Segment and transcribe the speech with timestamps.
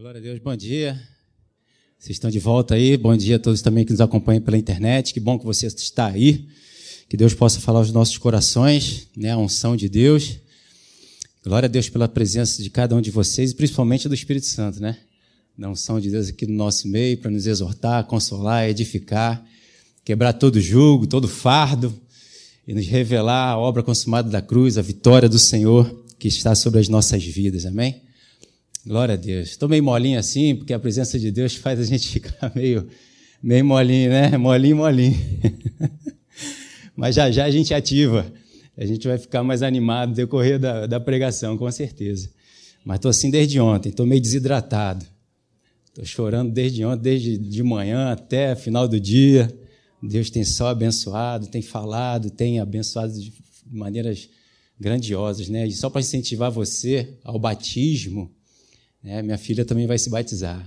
[0.00, 0.98] Glória a Deus, bom dia.
[1.98, 2.96] Vocês estão de volta aí.
[2.96, 5.12] Bom dia a todos também que nos acompanham pela internet.
[5.12, 6.48] Que bom que você está aí.
[7.06, 9.32] Que Deus possa falar aos nossos corações, né?
[9.32, 10.38] A unção de Deus.
[11.44, 14.80] Glória a Deus pela presença de cada um de vocês e principalmente do Espírito Santo,
[14.80, 14.96] né?
[15.58, 19.46] Da unção de Deus aqui no nosso meio para nos exortar, consolar, edificar,
[20.02, 21.94] quebrar todo jugo, todo fardo
[22.66, 26.80] e nos revelar a obra consumada da cruz, a vitória do Senhor que está sobre
[26.80, 27.66] as nossas vidas.
[27.66, 28.00] Amém?
[28.86, 29.50] Glória a Deus.
[29.50, 32.88] Estou meio molinho assim, porque a presença de Deus faz a gente ficar meio,
[33.42, 34.36] meio molinho, né?
[34.38, 35.18] Molinho, molinho.
[36.96, 38.30] Mas já já a gente ativa.
[38.76, 42.30] A gente vai ficar mais animado no decorrer da, da pregação, com certeza.
[42.84, 45.04] Mas estou assim desde ontem, estou meio desidratado.
[45.88, 49.52] Estou chorando desde ontem, desde de manhã até final do dia.
[50.02, 53.30] Deus tem só abençoado, tem falado, tem abençoado de
[53.70, 54.30] maneiras
[54.78, 55.66] grandiosas, né?
[55.66, 58.34] E só para incentivar você ao batismo,
[59.02, 59.22] né?
[59.22, 60.64] Minha filha também vai se batizar.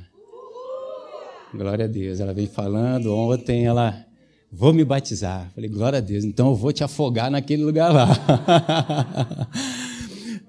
[1.54, 2.20] Glória a Deus.
[2.20, 3.14] Ela vem falando.
[3.14, 4.06] Ontem ela,
[4.52, 5.52] vou me batizar.
[5.54, 6.24] Falei, glória a Deus.
[6.24, 8.10] Então eu vou te afogar naquele lugar lá.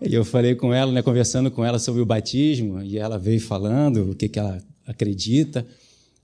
[0.01, 2.83] e eu falei com ela, né, conversando com ela sobre o batismo.
[2.83, 5.67] E ela veio falando o que, que ela acredita.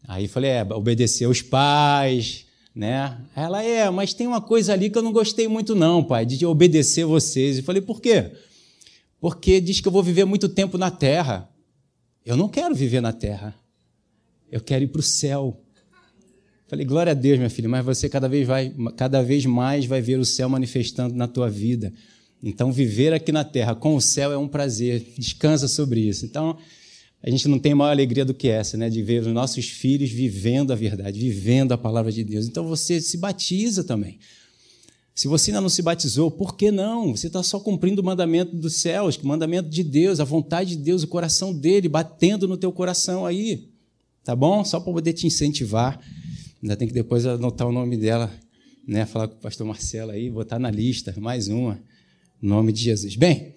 [0.09, 3.19] Aí falei, é, obedecer aos pais, né?
[3.37, 6.47] Ela é, mas tem uma coisa ali que eu não gostei muito não, pai, de
[6.47, 7.59] obedecer vocês.
[7.59, 8.31] E falei, por quê?
[9.21, 11.49] Porque diz que eu vou viver muito tempo na terra.
[12.25, 13.55] Eu não quero viver na terra.
[14.51, 15.61] Eu quero ir para o céu.
[16.67, 20.01] Falei, glória a Deus, minha filha, mas você cada vez, vai, cada vez mais vai
[20.01, 21.93] ver o céu manifestando na tua vida.
[22.43, 25.05] Então, viver aqui na terra com o céu é um prazer.
[25.19, 26.25] Descansa sobre isso.
[26.25, 26.57] Então,
[27.23, 28.89] a gente não tem maior alegria do que essa, né?
[28.89, 32.47] De ver os nossos filhos vivendo a verdade, vivendo a palavra de Deus.
[32.47, 34.19] Então, você se batiza também.
[35.15, 37.15] Se você ainda não se batizou, por que não?
[37.15, 40.83] Você está só cumprindo o mandamento dos céus, o mandamento de Deus, a vontade de
[40.83, 43.69] Deus, o coração dele, batendo no teu coração aí.
[44.25, 44.65] Tá bom?
[44.65, 46.01] Só para poder te incentivar.
[46.63, 48.31] Ainda tem que depois anotar o nome dela,
[48.87, 49.07] né?
[49.07, 51.79] Falar com o pastor Marcelo aí, botar na lista, mais uma.
[52.41, 53.17] Nome de Jesus.
[53.17, 53.55] Bem,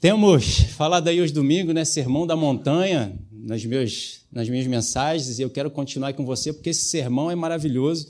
[0.00, 1.84] temos falado aí hoje domingo, né?
[1.84, 6.70] Sermão da montanha, nas, meus, nas minhas mensagens, e eu quero continuar com você, porque
[6.70, 8.08] esse sermão é maravilhoso.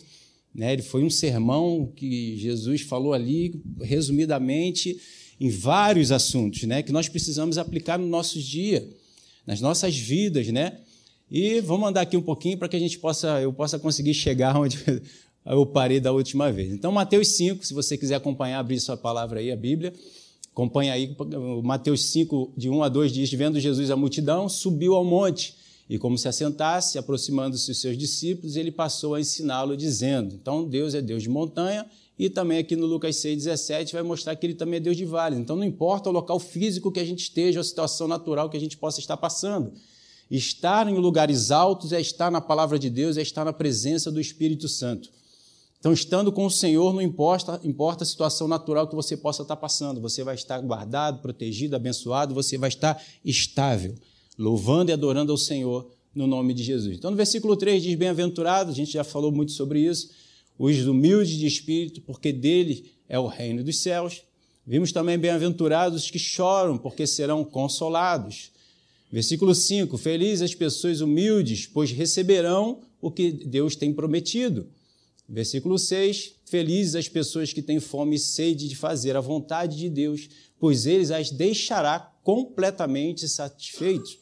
[0.57, 0.73] Né?
[0.73, 4.99] Ele foi um sermão que Jesus falou ali, resumidamente,
[5.39, 6.83] em vários assuntos, né?
[6.83, 8.89] que nós precisamos aplicar no nosso dia,
[9.47, 10.49] nas nossas vidas.
[10.49, 10.79] Né?
[11.31, 14.59] E vamos andar aqui um pouquinho para que a gente possa, eu possa conseguir chegar
[14.59, 14.79] onde
[15.45, 16.73] eu parei da última vez.
[16.73, 19.93] Então, Mateus 5, se você quiser acompanhar, abrir sua palavra aí, a Bíblia.
[20.53, 21.15] Acompanha aí,
[21.63, 25.55] Mateus 5, de 1 a 2 diz: Vendo Jesus a multidão, subiu ao monte
[25.89, 30.95] e como se assentasse, aproximando-se os seus discípulos, ele passou a ensiná-lo, dizendo: Então, Deus
[30.95, 31.87] é Deus de montanha,
[32.19, 35.37] e também aqui no Lucas 6,17 vai mostrar que ele também é Deus de vale.
[35.37, 38.57] Então, não importa o local físico que a gente esteja, ou a situação natural que
[38.57, 39.73] a gente possa estar passando.
[40.29, 44.21] Estar em lugares altos é estar na palavra de Deus, é estar na presença do
[44.21, 45.09] Espírito Santo.
[45.79, 49.55] Então, estando com o Senhor, não importa, importa a situação natural que você possa estar
[49.55, 53.95] passando, você vai estar guardado, protegido, abençoado, você vai estar estável
[54.39, 56.97] louvando e adorando ao Senhor no nome de Jesus.
[56.97, 60.11] Então, no versículo 3 diz: Bem-aventurados, a gente já falou muito sobre isso,
[60.59, 64.23] os humildes de espírito, porque dele é o reino dos céus.
[64.67, 68.51] Vimos também bem-aventurados os que choram, porque serão consolados.
[69.13, 74.67] Versículo 5: Felizes as pessoas humildes, pois receberão o que Deus tem prometido.
[75.29, 79.89] Versículo 6: Felizes as pessoas que têm fome e sede de fazer a vontade de
[79.89, 84.19] Deus, pois eles as deixará completamente satisfeitos.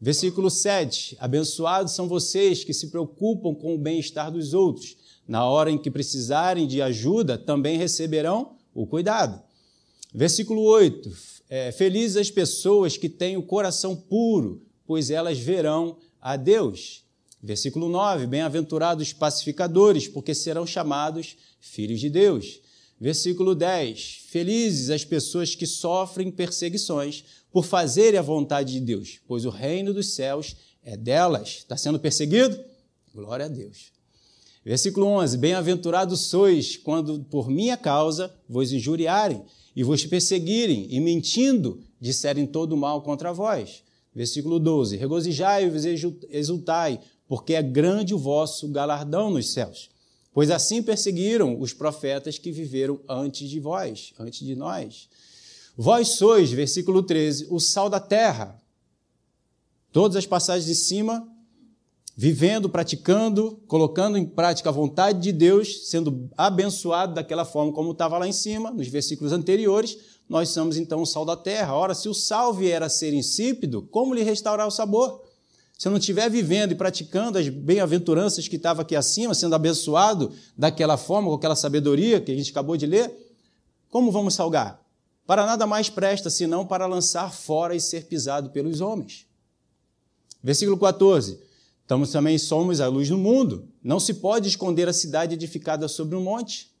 [0.00, 4.96] Versículo 7: Abençoados são vocês que se preocupam com o bem-estar dos outros.
[5.26, 9.42] Na hora em que precisarem de ajuda, também receberão o cuidado.
[10.14, 11.10] Versículo 8:
[11.50, 17.02] é, Felizes as pessoas que têm o coração puro, pois elas verão a Deus.
[17.42, 22.60] Versículo 9: Bem-aventurados pacificadores, porque serão chamados filhos de Deus.
[22.98, 29.44] Versículo 10: Felizes as pessoas que sofrem perseguições por fazerem a vontade de Deus, pois
[29.44, 31.58] o reino dos céus é delas.
[31.58, 32.58] Está sendo perseguido?
[33.14, 33.92] Glória a Deus.
[34.64, 39.42] Versículo 11: Bem-aventurados sois quando por minha causa vos injuriarem
[39.74, 43.82] e vos perseguirem e mentindo disserem todo mal contra vós.
[44.14, 45.94] Versículo 12: Regozijai-vos e
[46.30, 49.90] exultai, porque é grande o vosso galardão nos céus
[50.36, 55.08] pois assim perseguiram os profetas que viveram antes de vós, antes de nós.
[55.74, 58.60] Vós sois, versículo 13, o sal da terra.
[59.90, 61.26] Todas as passagens de cima,
[62.14, 68.18] vivendo, praticando, colocando em prática a vontade de Deus, sendo abençoado daquela forma como estava
[68.18, 69.96] lá em cima, nos versículos anteriores,
[70.28, 71.74] nós somos então o sal da terra.
[71.74, 75.25] Ora, se o sal vier a ser insípido, como lhe restaurar o sabor?
[75.78, 80.32] Se eu não estiver vivendo e praticando as bem-aventuranças que estavam aqui acima, sendo abençoado
[80.56, 83.14] daquela forma, com aquela sabedoria que a gente acabou de ler,
[83.90, 84.80] como vamos salgar?
[85.26, 89.26] Para nada mais presta, senão para lançar fora e ser pisado pelos homens.
[90.42, 91.40] Versículo 14.
[91.82, 93.68] Estamos também somos a luz do mundo.
[93.82, 96.72] Não se pode esconder a cidade edificada sobre um monte,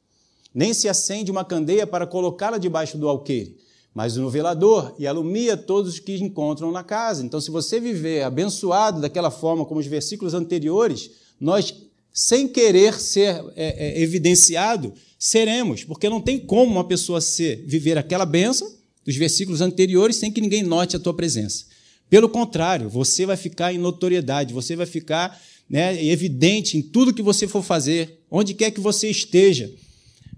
[0.54, 3.58] nem se acende uma candeia para colocá-la debaixo do alqueire
[3.96, 7.24] mas o velador e alumia todos os que encontram na casa.
[7.24, 11.74] Então, se você viver abençoado daquela forma como os versículos anteriores, nós,
[12.12, 17.96] sem querer ser é, é, evidenciado, seremos, porque não tem como uma pessoa ser, viver
[17.96, 18.70] aquela bênção
[19.02, 21.64] dos versículos anteriores sem que ninguém note a tua presença.
[22.10, 25.40] Pelo contrário, você vai ficar em notoriedade, você vai ficar
[25.70, 29.72] né, evidente em tudo que você for fazer, onde quer que você esteja.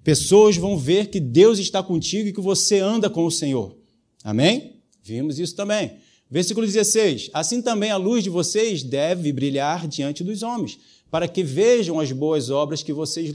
[0.08, 3.76] Pessoas vão ver que Deus está contigo e que você anda com o Senhor.
[4.24, 4.80] Amém?
[5.02, 5.98] Vimos isso também.
[6.30, 10.78] Versículo 16: Assim também a luz de vocês deve brilhar diante dos homens,
[11.10, 13.34] para que vejam as boas obras que vocês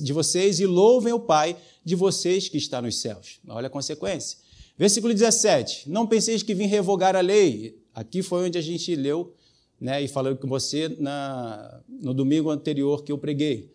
[0.00, 1.54] de vocês e louvem o Pai
[1.84, 3.38] de vocês que está nos céus.
[3.46, 4.38] Olha a consequência.
[4.78, 7.76] Versículo 17: Não penseis que vim revogar a lei.
[7.94, 9.34] Aqui foi onde a gente leu
[9.78, 13.70] né, e falou com você na, no domingo anterior que eu preguei.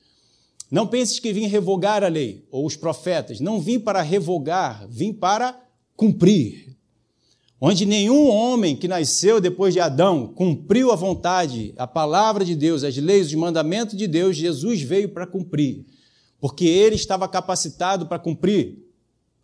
[0.73, 3.39] Não penses que vim revogar a lei ou os profetas.
[3.39, 5.55] Não vim para revogar, vim para
[5.95, 6.75] cumprir.
[7.61, 12.83] Onde nenhum homem que nasceu depois de Adão cumpriu a vontade, a palavra de Deus,
[12.83, 15.85] as leis, os mandamentos de Deus, Jesus veio para cumprir.
[16.39, 18.83] Porque ele estava capacitado para cumprir.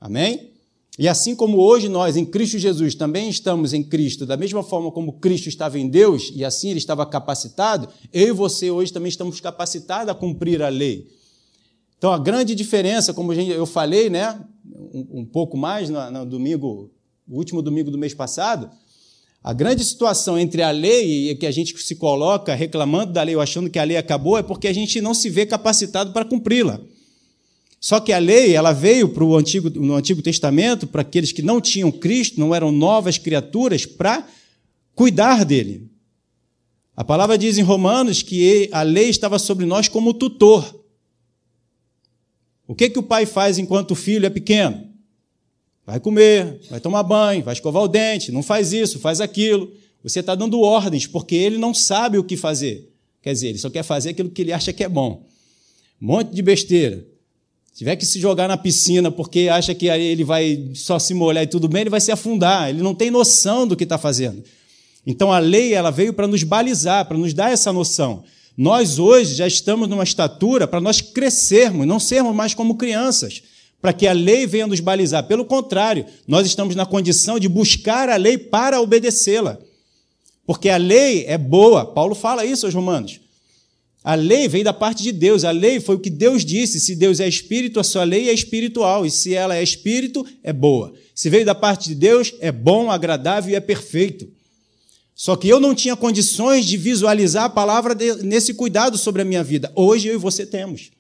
[0.02, 0.50] Amém?
[0.98, 4.92] E assim como hoje nós, em Cristo Jesus, também estamos em Cristo, da mesma forma
[4.92, 9.10] como Cristo estava em Deus, e assim ele estava capacitado, eu e você hoje também
[9.10, 11.19] estamos capacitados a cumprir a lei.
[12.00, 14.40] Então, a grande diferença, como eu falei, né,
[15.12, 16.90] um, pouco mais no, no domingo,
[17.28, 18.72] o último domingo do mês passado,
[19.44, 23.36] a grande situação entre a lei e que a gente se coloca reclamando da lei
[23.36, 26.24] ou achando que a lei acabou é porque a gente não se vê capacitado para
[26.24, 26.80] cumpri-la.
[27.82, 31.42] Só que a lei, ela veio para o Antigo, no Antigo Testamento, para aqueles que
[31.42, 34.26] não tinham Cristo, não eram novas criaturas, para
[34.96, 35.90] cuidar dele.
[36.96, 40.79] A palavra diz em Romanos que a lei estava sobre nós como tutor.
[42.70, 44.88] O que, que o pai faz enquanto o filho é pequeno?
[45.88, 49.74] Vai comer, vai tomar banho, vai escovar o dente, não faz isso, faz aquilo.
[50.04, 52.88] Você está dando ordens, porque ele não sabe o que fazer.
[53.24, 55.26] Quer dizer, ele só quer fazer aquilo que ele acha que é bom.
[56.00, 57.04] Um monte de besteira.
[57.74, 61.44] Se tiver que se jogar na piscina porque acha que ele vai só se molhar
[61.44, 62.70] e tudo bem, ele vai se afundar.
[62.70, 64.44] Ele não tem noção do que está fazendo.
[65.08, 68.24] Então a lei ela veio para nos balizar, para nos dar essa noção.
[68.60, 73.42] Nós hoje já estamos numa estatura para nós crescermos, não sermos mais como crianças,
[73.82, 75.26] para que a lei venha nos balizar.
[75.26, 79.58] Pelo contrário, nós estamos na condição de buscar a lei para obedecê-la.
[80.46, 81.86] Porque a lei é boa.
[81.86, 83.22] Paulo fala isso aos Romanos.
[84.04, 85.46] A lei veio da parte de Deus.
[85.46, 86.82] A lei foi o que Deus disse.
[86.82, 89.06] Se Deus é espírito, a sua lei é espiritual.
[89.06, 90.92] E se ela é espírito, é boa.
[91.16, 94.28] Se veio da parte de Deus, é bom, agradável e é perfeito.
[95.20, 99.26] Só que eu não tinha condições de visualizar a palavra de, nesse cuidado sobre a
[99.26, 99.70] minha vida.
[99.76, 100.92] Hoje eu e você temos.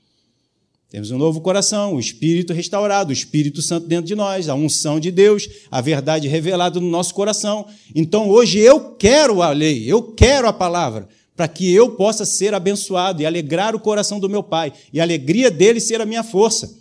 [0.89, 5.00] Temos um novo coração, o Espírito restaurado, o Espírito Santo dentro de nós, a unção
[5.00, 7.66] de Deus, a verdade revelada no nosso coração.
[7.95, 12.53] Então hoje eu quero a lei, eu quero a palavra, para que eu possa ser
[12.53, 16.24] abençoado e alegrar o coração do meu Pai, e a alegria dele ser a minha
[16.24, 16.77] força.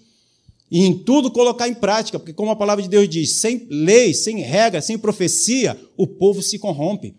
[0.69, 4.13] E em tudo colocar em prática, porque, como a palavra de Deus diz, sem lei,
[4.13, 7.15] sem regra, sem profecia, o povo se corrompe.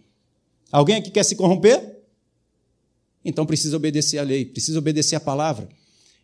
[0.72, 1.98] Alguém aqui quer se corromper?
[3.24, 5.68] Então precisa obedecer à lei, precisa obedecer à palavra.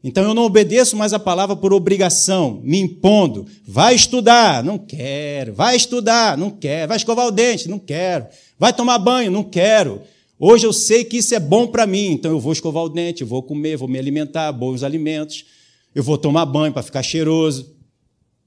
[0.04, 3.48] Então eu não obedeço mais a palavra por obrigação, me impondo.
[3.66, 5.54] Vai estudar, não quero.
[5.54, 6.90] Vai estudar, não quero.
[6.90, 8.28] Vai escovar o dente, não quero.
[8.60, 10.02] Vai tomar banho, não quero.
[10.38, 13.24] Hoje eu sei que isso é bom para mim, então eu vou escovar o dente,
[13.24, 15.46] vou comer, vou me alimentar, bons alimentos.
[15.94, 17.74] Eu vou tomar banho para ficar cheiroso.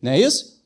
[0.01, 0.63] Não é isso?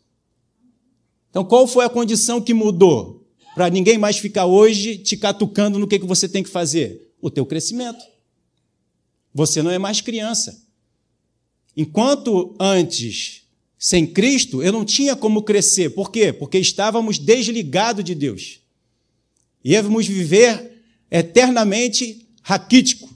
[1.31, 3.22] Então qual foi a condição que mudou?
[3.55, 7.13] Para ninguém mais ficar hoje te catucando no que, que você tem que fazer?
[7.21, 8.05] O teu crescimento.
[9.35, 10.63] Você não é mais criança.
[11.77, 13.43] Enquanto antes,
[13.79, 15.91] sem Cristo, eu não tinha como crescer.
[15.91, 16.33] Por quê?
[16.33, 18.61] Porque estávamos desligados de Deus.
[19.65, 23.09] Íamos viver eternamente raquítico,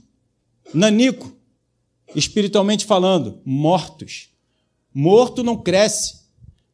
[0.73, 1.35] nanico,
[2.15, 4.31] espiritualmente falando, mortos.
[4.93, 6.21] Morto não cresce.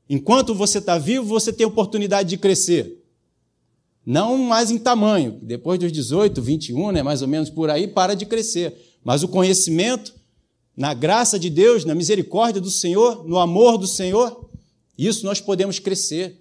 [0.09, 3.02] Enquanto você está vivo, você tem oportunidade de crescer.
[4.05, 5.39] Não mais em tamanho.
[5.43, 8.75] Depois dos 18, 21, né, mais ou menos por aí, para de crescer.
[9.05, 10.15] Mas o conhecimento,
[10.77, 14.49] na graça de Deus, na misericórdia do Senhor, no amor do Senhor,
[14.97, 16.41] Isso nós podemos crescer.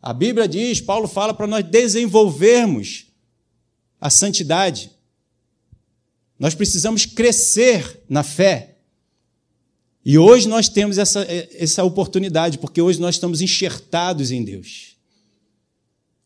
[0.00, 3.06] A Bíblia diz, Paulo fala para nós desenvolvermos
[4.00, 4.90] a santidade.
[6.38, 8.76] Nós precisamos crescer na fé.
[10.04, 14.91] E hoje nós temos essa, essa oportunidade, porque hoje nós estamos enxertados em Deus.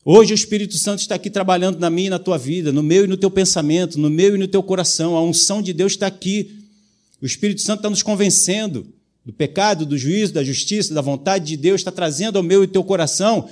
[0.08, 3.06] Hoje o Espírito Santo está aqui trabalhando na minha e na tua vida, no meu
[3.06, 5.16] e no teu pensamento, no meu e no teu coração.
[5.16, 6.60] A unção de Deus está aqui.
[7.20, 8.86] O Espírito Santo está nos convencendo
[9.24, 12.68] do pecado, do juízo, da justiça, da vontade de Deus, está trazendo ao meu e
[12.68, 13.48] teu coração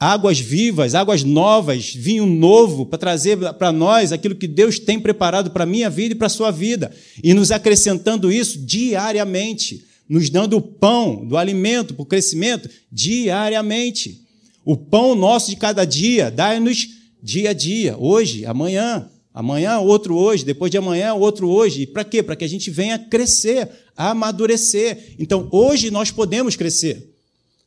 [0.00, 5.50] águas vivas, águas novas, vinho novo, para trazer para nós aquilo que Deus tem preparado
[5.50, 6.90] para a minha vida e para a sua vida,
[7.22, 14.26] e nos acrescentando isso diariamente, nos dando o pão do alimento para o crescimento diariamente.
[14.68, 16.88] O pão nosso de cada dia, dai-nos
[17.22, 21.80] dia a dia, hoje, amanhã, amanhã outro hoje, depois de amanhã outro hoje.
[21.80, 22.22] E para quê?
[22.22, 25.14] Para que a gente venha crescer, amadurecer.
[25.18, 27.14] Então, hoje nós podemos crescer.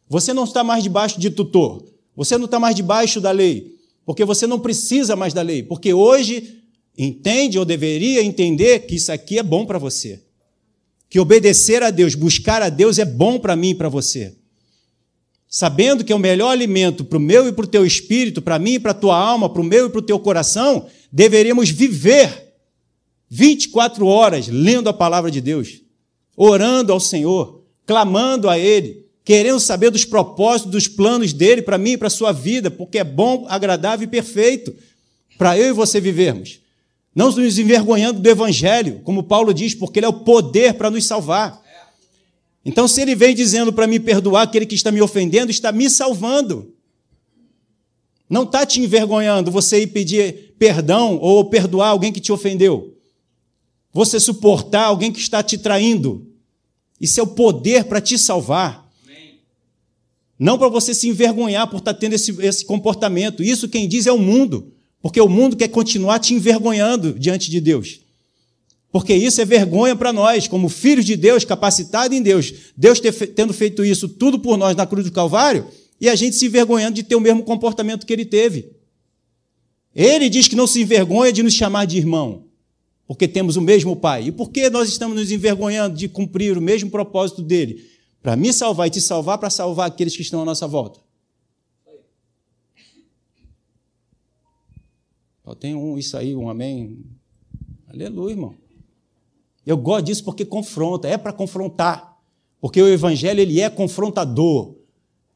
[0.08, 1.84] Você não está mais debaixo de tutor.
[2.15, 3.74] Você não está mais debaixo da lei,
[4.05, 6.62] porque você não precisa mais da lei, porque hoje
[6.96, 10.22] entende ou deveria entender que isso aqui é bom para você.
[11.10, 14.36] Que obedecer a Deus, buscar a Deus é bom para mim e para você.
[15.53, 18.58] Sabendo que é o melhor alimento para o meu e para o teu espírito, para
[18.58, 21.70] mim e para a tua alma, para o meu e para o teu coração, deveríamos
[21.70, 22.53] viver
[23.29, 25.81] 24 horas lendo a palavra de Deus,
[26.38, 31.91] orando ao Senhor, clamando a Ele, querendo saber dos propósitos, dos planos dele para mim
[31.91, 34.74] e para a sua vida, porque é bom, agradável e perfeito
[35.38, 36.62] para eu e você vivermos.
[37.13, 41.05] Não nos envergonhando do Evangelho, como Paulo diz, porque ele é o poder para nos
[41.05, 41.60] salvar.
[42.63, 45.89] Então, se ele vem dizendo para me perdoar aquele que está me ofendendo, está me
[45.89, 46.73] salvando.
[48.29, 52.95] Não está te envergonhando você ir pedir perdão ou perdoar alguém que te ofendeu.
[53.91, 56.27] Você suportar alguém que está te traindo.
[56.99, 58.89] Isso é o poder para te salvar.
[60.37, 63.43] Não para você se envergonhar por estar tá tendo esse, esse comportamento.
[63.43, 64.71] Isso quem diz é o mundo.
[65.01, 68.00] Porque o mundo quer continuar te envergonhando diante de Deus.
[68.91, 72.71] Porque isso é vergonha para nós, como filhos de Deus, capacitados em Deus.
[72.75, 75.65] Deus ter, tendo feito isso tudo por nós na cruz do Calvário,
[76.00, 78.71] e a gente se envergonhando de ter o mesmo comportamento que ele teve.
[79.95, 82.45] Ele diz que não se envergonha de nos chamar de irmão,
[83.07, 84.27] porque temos o mesmo Pai.
[84.27, 87.86] E por que nós estamos nos envergonhando de cumprir o mesmo propósito dele?
[88.21, 91.00] Para me salvar e te salvar, para salvar aqueles que estão à nossa volta.
[95.43, 97.03] Só tem um, isso aí, um amém.
[97.88, 98.60] Aleluia, irmão.
[99.65, 102.17] Eu gosto disso porque confronta, é para confrontar.
[102.59, 104.75] Porque o evangelho ele é confrontador.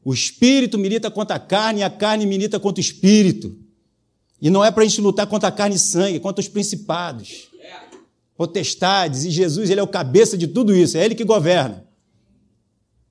[0.04, 3.58] O espírito milita contra a carne e a carne milita contra o espírito.
[4.40, 7.48] E não é para a gente lutar contra a carne e sangue, contra os principados,
[8.36, 9.24] potestades.
[9.24, 11.84] E Jesus ele é o cabeça de tudo isso, é ele que governa.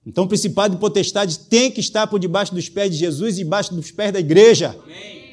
[0.05, 3.73] Então, principado e potestade tem que estar por debaixo dos pés de Jesus e debaixo
[3.73, 4.77] dos pés da igreja.
[4.83, 5.25] Amém.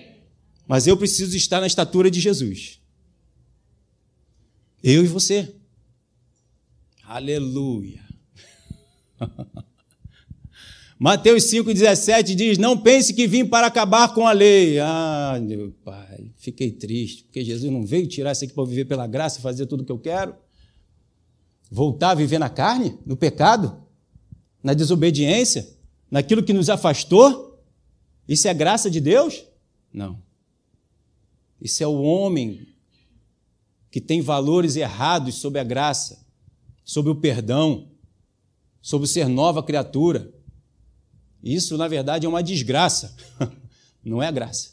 [0.67, 2.81] Mas eu preciso estar na estatura de Jesus.
[4.83, 5.55] Eu e você.
[7.15, 8.01] Aleluia.
[10.99, 14.79] Mateus 5,17 diz: Não pense que vim para acabar com a lei.
[14.79, 19.07] Ah, meu pai, fiquei triste, porque Jesus não veio tirar isso aqui para viver pela
[19.07, 20.35] graça e fazer tudo o que eu quero.
[21.71, 23.83] Voltar a viver na carne, no pecado
[24.63, 25.69] na desobediência,
[26.11, 27.63] naquilo que nos afastou?
[28.29, 29.45] Isso é graça de Deus?
[29.93, 30.23] Não.
[31.61, 32.67] Isso é o homem
[33.91, 36.22] que tem valores errados sobre a graça,
[36.85, 37.89] sobre o perdão,
[38.81, 40.33] sobre ser nova criatura.
[41.43, 43.15] Isso, na verdade, é uma desgraça,
[44.05, 44.73] não é a graça.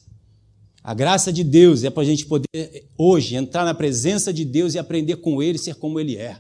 [0.84, 4.74] A graça de Deus é para a gente poder, hoje, entrar na presença de Deus
[4.74, 6.38] e aprender com Ele, ser como Ele é.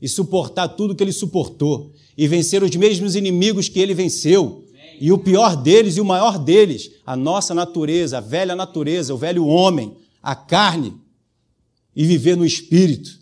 [0.00, 4.66] E suportar tudo que Ele suportou e vencer os mesmos inimigos que ele venceu.
[5.00, 9.16] E o pior deles e o maior deles, a nossa natureza, a velha natureza, o
[9.16, 10.92] velho homem, a carne,
[11.96, 13.19] e viver no espírito.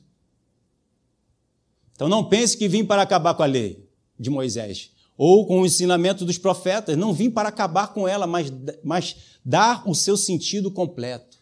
[1.99, 3.85] Então não pense que vim para acabar com a lei
[4.17, 6.97] de Moisés, ou com o ensinamento dos profetas.
[6.97, 8.53] Não vim para acabar com ela, mas,
[8.85, 11.39] mas dar o seu sentido completo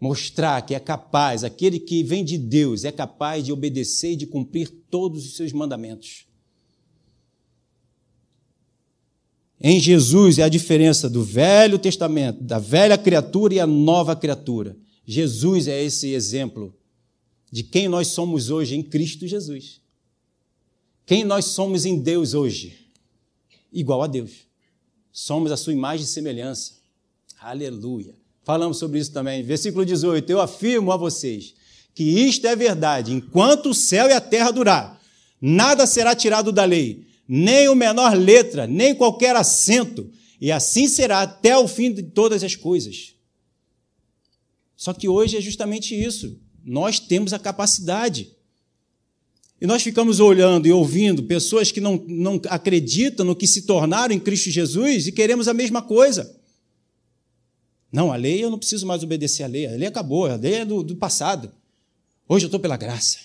[0.00, 4.26] mostrar que é capaz, aquele que vem de Deus é capaz de obedecer e de
[4.26, 6.26] cumprir todos os seus mandamentos.
[9.60, 14.76] Em Jesus é a diferença do Velho Testamento, da velha criatura e a nova criatura.
[15.06, 16.74] Jesus é esse exemplo
[17.52, 19.82] de quem nós somos hoje em Cristo Jesus.
[21.04, 22.88] Quem nós somos em Deus hoje?
[23.70, 24.30] Igual a Deus.
[25.12, 26.78] Somos a sua imagem e semelhança.
[27.38, 28.14] Aleluia.
[28.42, 29.42] Falamos sobre isso também.
[29.42, 31.54] Versículo 18: Eu afirmo a vocês
[31.94, 33.12] que isto é verdade.
[33.12, 34.98] Enquanto o céu e a terra durar,
[35.38, 41.20] nada será tirado da lei, nem o menor letra, nem qualquer acento, e assim será
[41.20, 43.14] até o fim de todas as coisas.
[44.74, 46.40] Só que hoje é justamente isso.
[46.64, 48.34] Nós temos a capacidade.
[49.60, 54.14] E nós ficamos olhando e ouvindo pessoas que não, não acreditam no que se tornaram
[54.14, 56.36] em Cristo Jesus e queremos a mesma coisa.
[57.92, 59.66] Não, a lei eu não preciso mais obedecer à lei.
[59.66, 61.52] A lei acabou, a lei é do, do passado.
[62.28, 63.18] Hoje eu estou pela graça.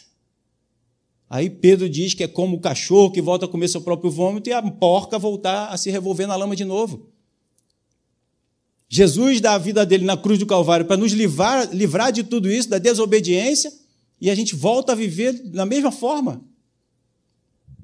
[1.30, 4.50] Aí Pedro diz que é como o cachorro que volta a comer seu próprio vômito
[4.50, 7.10] e a porca voltar a se revolver na lama de novo.
[8.90, 12.50] Jesus dá a vida dele na cruz do Calvário para nos livrar, livrar de tudo
[12.50, 13.72] isso, da desobediência,
[14.20, 16.44] e a gente volta a viver da mesma forma.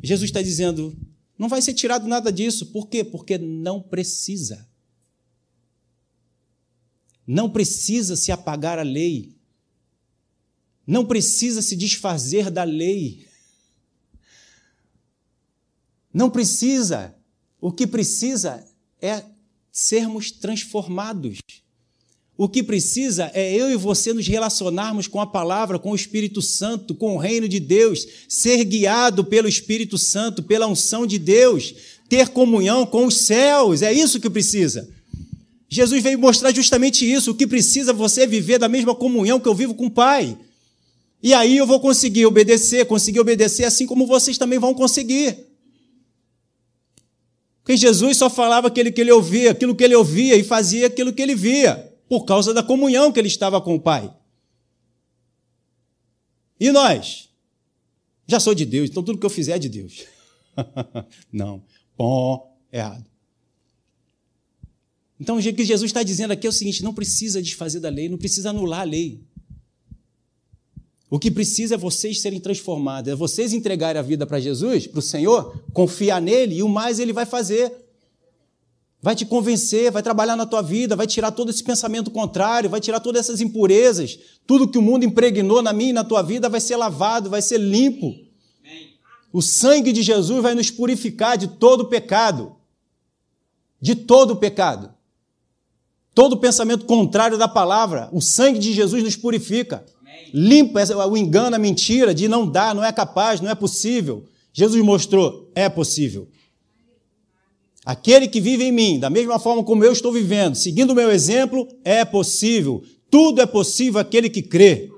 [0.02, 0.98] Jesus está dizendo:
[1.38, 2.68] não vai ser tirado nada disso.
[2.68, 3.04] Por quê?
[3.04, 4.68] Porque não precisa.
[7.26, 9.36] Não precisa se apagar a lei.
[10.86, 13.28] Não precisa se desfazer da lei.
[16.14, 17.16] Não precisa.
[17.60, 18.66] O que precisa
[19.02, 19.24] é
[19.74, 21.39] sermos transformados.
[22.38, 26.42] O que precisa é eu e você nos relacionarmos com a palavra, com o Espírito
[26.42, 31.74] Santo, com o reino de Deus, ser guiado pelo Espírito Santo, pela unção de Deus,
[32.08, 33.82] ter comunhão com os céus.
[33.82, 34.88] É isso que precisa.
[35.68, 37.32] Jesus veio mostrar justamente isso.
[37.32, 40.38] O que precisa é você viver da mesma comunhão que eu vivo com o Pai.
[41.22, 45.43] E aí eu vou conseguir obedecer, conseguir obedecer assim como vocês também vão conseguir.
[47.63, 51.13] Porque Jesus só falava aquilo que ele ouvia, aquilo que ele ouvia e fazia aquilo
[51.13, 54.13] que ele via, por causa da comunhão que ele estava com o Pai.
[56.60, 57.29] E nós?
[58.27, 60.03] Já sou de Deus, então tudo que eu fizer é de Deus.
[61.32, 61.63] não,
[61.98, 63.05] bom, errado.
[65.20, 68.10] Então o que Jesus está dizendo aqui é o seguinte: não precisa desfazer da lei,
[68.10, 69.22] não precisa anular a lei.
[71.13, 74.98] O que precisa é vocês serem transformados, é vocês entregarem a vida para Jesus, para
[74.98, 77.72] o Senhor, confiar nele e o mais ele vai fazer.
[79.00, 82.82] Vai te convencer, vai trabalhar na tua vida, vai tirar todo esse pensamento contrário, vai
[82.82, 84.17] tirar todas essas impurezas.
[84.47, 87.43] Tudo que o mundo impregnou na minha e na tua vida vai ser lavado, vai
[87.43, 88.12] ser limpo.
[89.32, 92.56] O sangue de Jesus vai nos purificar de todo pecado.
[93.80, 94.91] De todo pecado.
[96.15, 99.86] Todo pensamento contrário da palavra, o sangue de Jesus nos purifica
[100.34, 104.26] limpa o engano, a mentira de não dar, não é capaz, não é possível.
[104.52, 106.28] Jesus mostrou: é possível.
[107.86, 111.12] Aquele que vive em mim, da mesma forma como eu estou vivendo, seguindo o meu
[111.12, 112.82] exemplo, é possível.
[113.12, 114.89] Tudo é possível aquele que crê.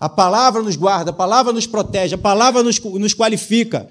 [0.00, 3.88] A palavra nos guarda, a palavra nos protege, a palavra nos, nos qualifica.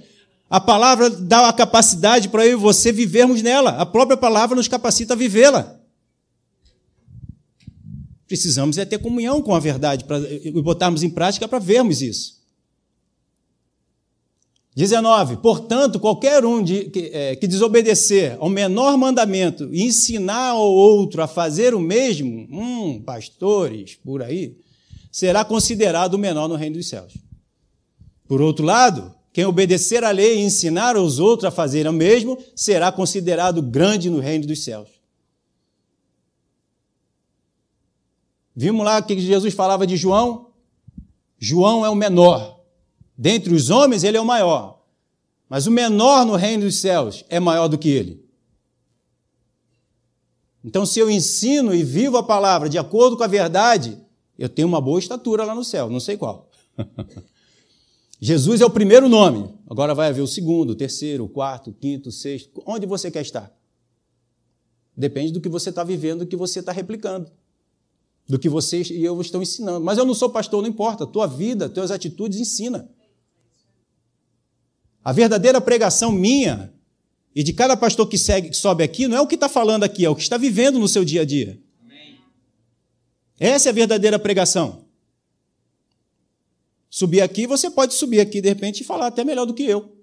[0.49, 3.71] A palavra dá a capacidade para eu e você vivermos nela.
[3.71, 5.76] A própria palavra nos capacita a vivê-la.
[8.27, 10.19] Precisamos é ter comunhão com a verdade para
[10.61, 12.37] botarmos em prática para vermos isso.
[14.77, 15.37] 19.
[15.37, 21.23] Portanto, qualquer um de, que, é, que, desobedecer ao menor mandamento e ensinar ao outro
[21.23, 24.55] a fazer o mesmo, hum, pastores por aí,
[25.11, 27.13] será considerado o menor no reino dos céus.
[28.27, 32.37] Por outro lado, quem obedecer à lei e ensinar aos outros a fazer o mesmo,
[32.55, 34.89] será considerado grande no reino dos céus.
[38.60, 40.50] Vimos lá que Jesus falava de João?
[41.38, 42.60] João é o menor.
[43.15, 44.82] Dentre os homens, ele é o maior.
[45.48, 48.26] Mas o menor no reino dos céus é maior do que ele.
[50.65, 53.96] Então, se eu ensino e vivo a palavra de acordo com a verdade,
[54.39, 56.50] eu tenho uma boa estatura lá no céu, não sei qual.
[58.20, 61.74] Jesus é o primeiro nome, agora vai haver o segundo, o terceiro, o quarto, o
[61.74, 62.63] quinto, o sexto.
[62.65, 63.56] Onde você quer estar?
[64.96, 67.32] Depende do que você está vivendo, do que você está replicando
[68.27, 69.83] do que vocês e eu estão ensinando.
[69.83, 71.07] Mas eu não sou pastor, não importa.
[71.07, 72.89] Tua vida, tuas atitudes ensina.
[75.03, 76.73] A verdadeira pregação minha
[77.33, 79.83] e de cada pastor que, segue, que sobe aqui não é o que está falando
[79.83, 81.57] aqui, é o que está vivendo no seu dia a dia.
[81.85, 82.17] Amém.
[83.39, 84.85] Essa é a verdadeira pregação.
[86.89, 89.95] Subir aqui, você pode subir aqui de repente e falar até melhor do que eu.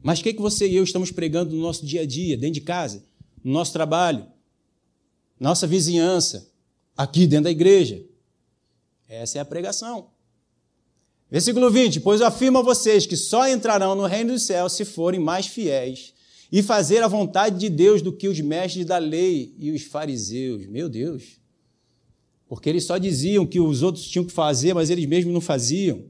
[0.00, 2.54] Mas o que, que você e eu estamos pregando no nosso dia a dia, dentro
[2.54, 3.04] de casa,
[3.42, 4.26] no nosso trabalho,
[5.38, 6.50] nossa vizinhança,
[6.96, 8.04] aqui dentro da igreja.
[9.08, 10.10] Essa é a pregação.
[11.30, 15.20] Versículo 20: Pois afirmo a vocês que só entrarão no reino dos céus se forem
[15.20, 16.14] mais fiéis
[16.50, 20.66] e fazer a vontade de Deus do que os mestres da lei e os fariseus.
[20.66, 21.38] Meu Deus!
[22.48, 26.04] Porque eles só diziam que os outros tinham que fazer, mas eles mesmos não faziam.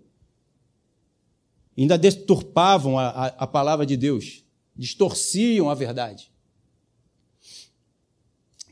[1.77, 4.45] Ainda deturpavam a, a, a palavra de Deus,
[4.77, 6.31] distorciam a verdade.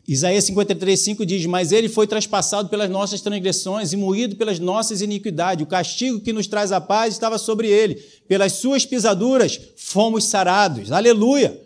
[0.06, 5.64] Isaías 53,5 diz: Mas ele foi traspassado pelas nossas transgressões e moído pelas nossas iniquidades.
[5.64, 7.96] O castigo que nos traz a paz estava sobre ele.
[8.28, 10.92] Pelas suas pisaduras fomos sarados.
[10.92, 11.60] Aleluia!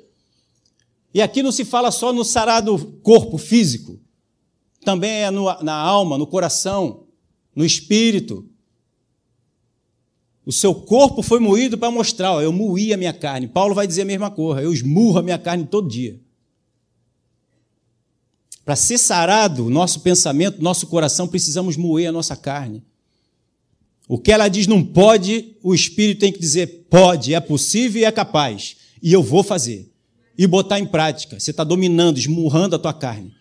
[1.12, 3.98] E aqui não se fala só no sarado corpo físico,
[4.84, 7.04] também é no, na alma, no coração,
[7.54, 8.48] no espírito.
[10.46, 13.48] O seu corpo foi moído para mostrar, ó, eu moí a minha carne.
[13.48, 16.18] Paulo vai dizer a mesma coisa, eu esmurro a minha carne todo dia.
[18.70, 22.84] Para ser sarado o nosso pensamento, nosso coração, precisamos moer a nossa carne.
[24.06, 28.04] O que ela diz não pode, o Espírito tem que dizer pode, é possível e
[28.04, 28.76] é capaz.
[29.02, 29.92] E eu vou fazer.
[30.38, 31.40] E botar em prática.
[31.40, 33.34] Você está dominando, esmurrando a tua carne.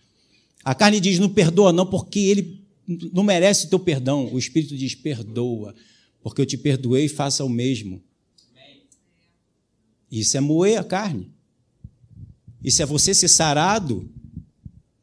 [0.64, 2.64] A carne diz não perdoa, não, porque ele
[3.12, 4.28] não merece o teu perdão.
[4.32, 5.76] O Espírito diz perdoa,
[6.24, 8.02] porque eu te perdoei, faça o mesmo.
[10.10, 11.30] Isso é moer a carne.
[12.64, 14.10] Isso é você ser sarado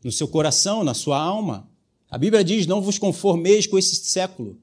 [0.04, 1.70] no seu coração, na sua alma.
[2.10, 4.58] A Bíblia diz: não vos conformeis com esse século,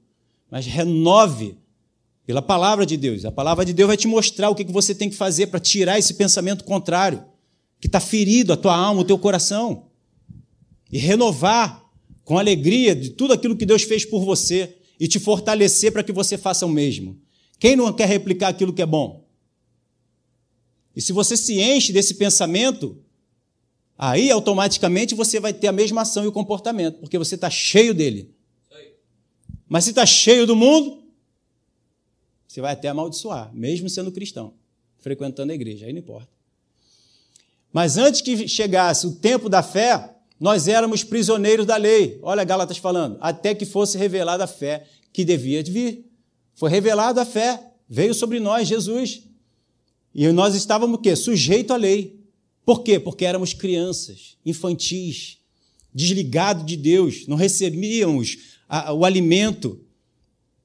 [0.49, 1.57] mas renove
[2.25, 3.23] pela palavra de Deus.
[3.25, 5.99] A palavra de Deus vai te mostrar o que você tem que fazer para tirar
[5.99, 7.23] esse pensamento contrário,
[7.79, 9.87] que está ferido a tua alma, o teu coração,
[10.91, 11.85] e renovar
[12.23, 16.11] com alegria de tudo aquilo que Deus fez por você e te fortalecer para que
[16.11, 17.19] você faça o mesmo.
[17.59, 19.25] Quem não quer replicar aquilo que é bom?
[20.95, 22.97] E se você se enche desse pensamento,
[23.97, 27.93] Aí automaticamente você vai ter a mesma ação e o comportamento, porque você está cheio
[27.93, 28.33] dele.
[29.67, 31.03] Mas se está cheio do mundo,
[32.47, 34.53] você vai até amaldiçoar, mesmo sendo cristão,
[34.99, 36.29] frequentando a igreja, aí não importa.
[37.71, 42.19] Mas antes que chegasse o tempo da fé, nós éramos prisioneiros da lei.
[42.21, 46.05] Olha Gálatas falando, até que fosse revelada a fé que devia vir.
[46.53, 49.23] Foi revelada a fé, veio sobre nós Jesus.
[50.13, 51.15] E nós estávamos o quê?
[51.15, 52.24] Sujeito à lei.
[52.65, 52.99] Por quê?
[52.99, 55.37] Porque éramos crianças, infantis,
[55.93, 59.79] desligados de Deus, não recebíamos a, o alimento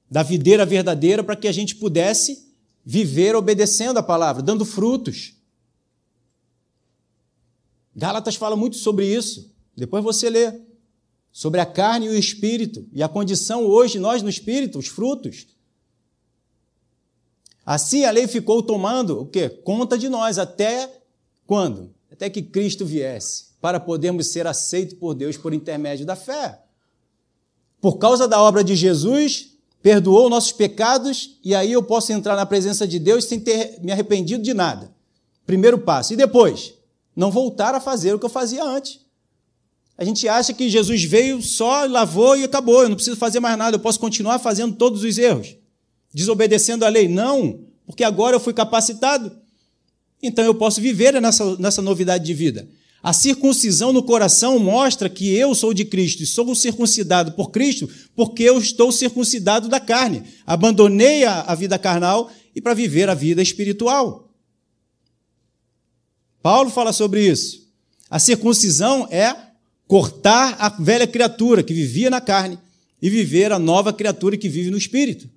[0.09, 2.51] da videira verdadeira para que a gente pudesse
[2.83, 5.35] viver obedecendo a palavra, dando frutos.
[7.95, 9.53] Gálatas fala muito sobre isso.
[9.77, 10.59] Depois você lê
[11.31, 15.47] sobre a carne e o espírito e a condição hoje nós no espírito, os frutos.
[17.65, 19.47] Assim a lei ficou tomando o quê?
[19.47, 21.00] Conta de nós até
[21.51, 21.93] quando?
[22.09, 26.61] Até que Cristo viesse, para podermos ser aceitos por Deus por intermédio da fé.
[27.81, 29.49] Por causa da obra de Jesus,
[29.81, 33.91] perdoou nossos pecados e aí eu posso entrar na presença de Deus sem ter me
[33.91, 34.93] arrependido de nada.
[35.45, 36.13] Primeiro passo.
[36.13, 36.73] E depois?
[37.13, 39.01] Não voltar a fazer o que eu fazia antes.
[39.97, 42.83] A gente acha que Jesus veio só, lavou e acabou.
[42.83, 43.75] Eu não preciso fazer mais nada.
[43.75, 45.57] Eu posso continuar fazendo todos os erros,
[46.13, 47.09] desobedecendo a lei.
[47.09, 49.40] Não, porque agora eu fui capacitado
[50.21, 52.67] então eu posso viver nessa, nessa novidade de vida.
[53.03, 57.89] A circuncisão no coração mostra que eu sou de Cristo e sou circuncidado por Cristo
[58.15, 60.23] porque eu estou circuncidado da carne.
[60.45, 64.31] Abandonei a, a vida carnal e para viver a vida espiritual.
[66.43, 67.67] Paulo fala sobre isso.
[68.09, 69.35] A circuncisão é
[69.87, 72.59] cortar a velha criatura que vivia na carne
[73.01, 75.29] e viver a nova criatura que vive no espírito.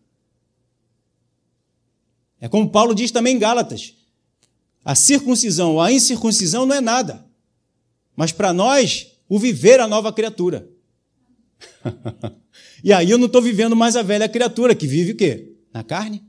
[2.40, 3.94] É como Paulo diz também em Gálatas:
[4.84, 7.24] a circuncisão ou a incircuncisão não é nada.
[8.14, 10.68] Mas para nós, o viver a nova criatura.
[12.84, 15.54] e aí eu não estou vivendo mais a velha criatura, que vive o quê?
[15.72, 16.22] Na carne.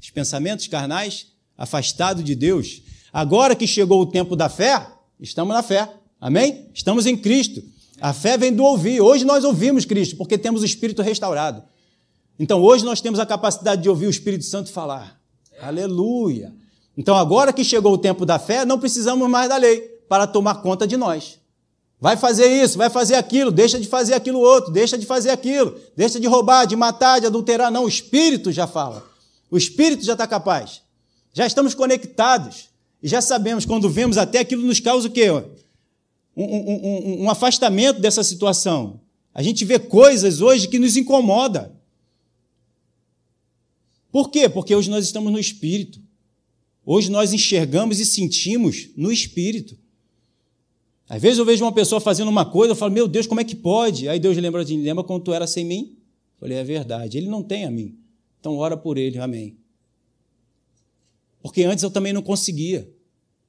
[0.00, 2.82] Os pensamentos carnais, afastado de Deus.
[3.12, 4.86] Agora que chegou o tempo da fé,
[5.18, 5.92] estamos na fé.
[6.20, 6.68] Amém?
[6.72, 7.62] Estamos em Cristo.
[8.00, 9.00] A fé vem do ouvir.
[9.00, 11.62] Hoje nós ouvimos Cristo, porque temos o Espírito restaurado.
[12.38, 15.20] Então hoje nós temos a capacidade de ouvir o Espírito Santo falar.
[15.60, 16.54] Aleluia.
[16.96, 20.56] Então, agora que chegou o tempo da fé, não precisamos mais da lei para tomar
[20.56, 21.38] conta de nós.
[22.00, 25.78] Vai fazer isso, vai fazer aquilo, deixa de fazer aquilo outro, deixa de fazer aquilo,
[25.94, 27.70] deixa de roubar, de matar, de adulterar.
[27.70, 29.06] Não, o Espírito já fala.
[29.50, 30.82] O Espírito já está capaz.
[31.32, 32.70] Já estamos conectados.
[33.02, 35.30] E já sabemos, quando vemos até aquilo nos causa o quê?
[35.30, 35.42] Um,
[36.36, 36.70] um,
[37.24, 39.00] um, um afastamento dessa situação.
[39.34, 41.72] A gente vê coisas hoje que nos incomoda.
[44.10, 44.48] Por quê?
[44.48, 46.00] Porque hoje nós estamos no Espírito.
[46.92, 49.78] Hoje nós enxergamos e sentimos no espírito.
[51.08, 53.44] Às vezes eu vejo uma pessoa fazendo uma coisa, eu falo, meu Deus, como é
[53.44, 54.08] que pode?
[54.08, 55.96] Aí Deus lembra de mim, lembra quando tu era sem mim?
[56.34, 57.96] Eu falei, é verdade, ele não tem a mim.
[58.40, 59.56] Então ora por ele, amém.
[61.40, 62.92] Porque antes eu também não conseguia.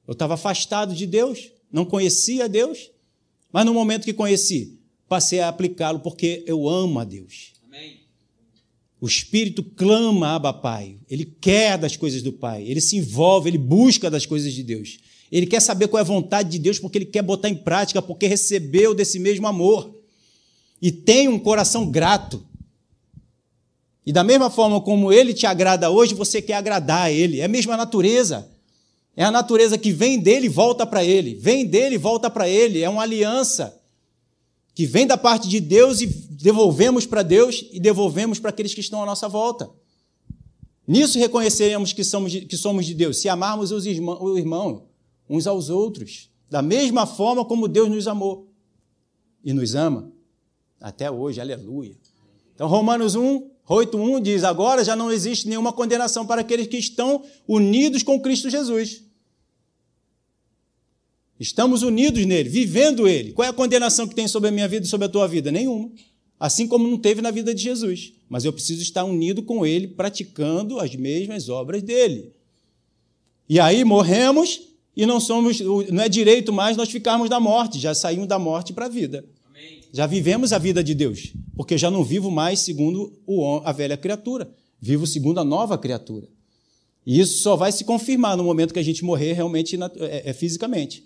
[0.06, 2.92] Eu estava afastado de Deus, não conhecia Deus,
[3.52, 4.78] mas no momento que conheci,
[5.08, 7.54] passei a aplicá-lo porque eu amo a Deus.
[9.02, 10.96] O espírito clama, Abba Pai.
[11.10, 12.62] Ele quer das coisas do Pai.
[12.62, 15.00] Ele se envolve, ele busca das coisas de Deus.
[15.32, 18.00] Ele quer saber qual é a vontade de Deus porque ele quer botar em prática,
[18.00, 19.92] porque recebeu desse mesmo amor.
[20.80, 22.46] E tem um coração grato.
[24.06, 27.40] E da mesma forma como ele te agrada hoje, você quer agradar a ele.
[27.40, 28.48] É a mesma natureza.
[29.16, 31.34] É a natureza que vem dele e volta para ele.
[31.34, 32.82] Vem dele e volta para ele.
[32.82, 33.81] É uma aliança
[34.74, 38.80] que vem da parte de Deus e devolvemos para Deus e devolvemos para aqueles que
[38.80, 39.70] estão à nossa volta.
[40.86, 44.86] Nisso reconheceremos que somos, de, que somos de Deus, se amarmos os irmãos, o irmão
[45.28, 48.48] uns aos outros, da mesma forma como Deus nos amou
[49.44, 50.12] e nos ama
[50.80, 51.96] até hoje, aleluia.
[52.54, 56.76] Então, Romanos 1, 8, 1 diz: Agora já não existe nenhuma condenação para aqueles que
[56.76, 59.02] estão unidos com Cristo Jesus.
[61.38, 63.32] Estamos unidos nele, vivendo ele.
[63.32, 65.50] Qual é a condenação que tem sobre a minha vida e sobre a tua vida?
[65.50, 65.90] Nenhuma.
[66.38, 68.12] Assim como não teve na vida de Jesus.
[68.28, 72.32] Mas eu preciso estar unido com ele, praticando as mesmas obras dele.
[73.48, 74.60] E aí morremos
[74.96, 78.72] e não somos, não é direito mais nós ficarmos da morte, já saímos da morte
[78.72, 79.24] para a vida.
[79.48, 79.80] Amém.
[79.92, 83.12] Já vivemos a vida de Deus, porque já não vivo mais segundo
[83.64, 86.28] a velha criatura, vivo segundo a nova criatura.
[87.04, 90.32] E isso só vai se confirmar no momento que a gente morrer realmente é, é
[90.32, 91.04] fisicamente.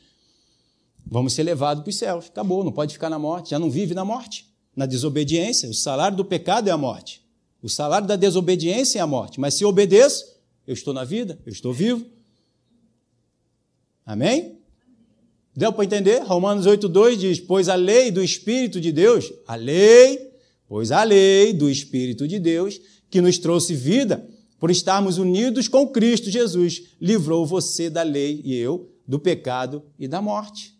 [1.09, 2.27] Vamos ser levados para os céus.
[2.27, 3.51] Acabou, não pode ficar na morte.
[3.51, 5.69] Já não vive na morte, na desobediência.
[5.69, 7.25] O salário do pecado é a morte.
[7.63, 9.39] O salário da desobediência é a morte.
[9.39, 10.25] Mas se eu obedeço,
[10.67, 12.05] eu estou na vida, eu estou vivo.
[14.05, 14.59] Amém?
[15.55, 16.23] Deu para entender?
[16.23, 20.33] Romanos 8,2 diz: Pois a lei do Espírito de Deus, a lei,
[20.69, 25.89] pois a lei do Espírito de Deus, que nos trouxe vida, por estarmos unidos com
[25.89, 30.76] Cristo Jesus, livrou você da lei e eu do pecado e da morte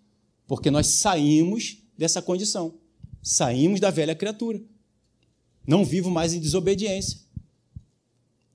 [0.47, 2.75] porque nós saímos dessa condição.
[3.23, 4.61] Saímos da velha criatura.
[5.67, 7.21] Não vivo mais em desobediência.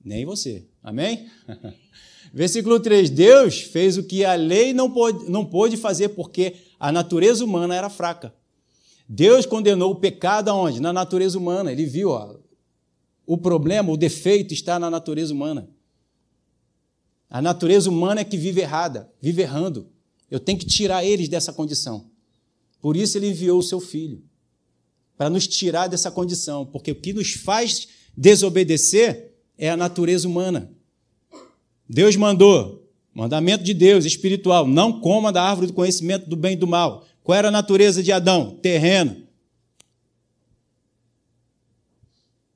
[0.02, 0.66] Nem você.
[0.82, 1.28] Amém?
[2.32, 6.90] Versículo 3: Deus fez o que a lei não pôde, não pôde fazer porque a
[6.90, 8.34] natureza humana era fraca.
[9.06, 10.80] Deus condenou o pecado aonde?
[10.80, 11.70] Na natureza humana.
[11.70, 12.36] Ele viu, ó,
[13.26, 15.68] o problema, o defeito está na natureza humana.
[17.28, 19.91] A natureza humana é que vive errada, vive errando.
[20.32, 22.06] Eu tenho que tirar eles dessa condição.
[22.80, 24.22] Por isso ele enviou o seu filho
[25.14, 30.72] para nos tirar dessa condição, porque o que nos faz desobedecer é a natureza humana.
[31.86, 36.56] Deus mandou, mandamento de Deus espiritual, não coma da árvore do conhecimento do bem e
[36.56, 37.06] do mal.
[37.22, 38.58] Qual era a natureza de Adão?
[38.62, 39.24] Terreno.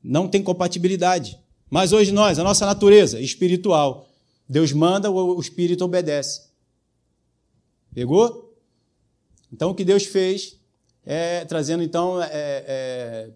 [0.03, 1.39] Não tem compatibilidade.
[1.69, 4.09] Mas hoje nós, a nossa natureza espiritual,
[4.49, 6.56] Deus manda, o espírito obedece.
[7.97, 8.55] Pegou?
[9.51, 10.61] Então, o que Deus fez
[11.03, 13.31] é trazendo, então, é, é,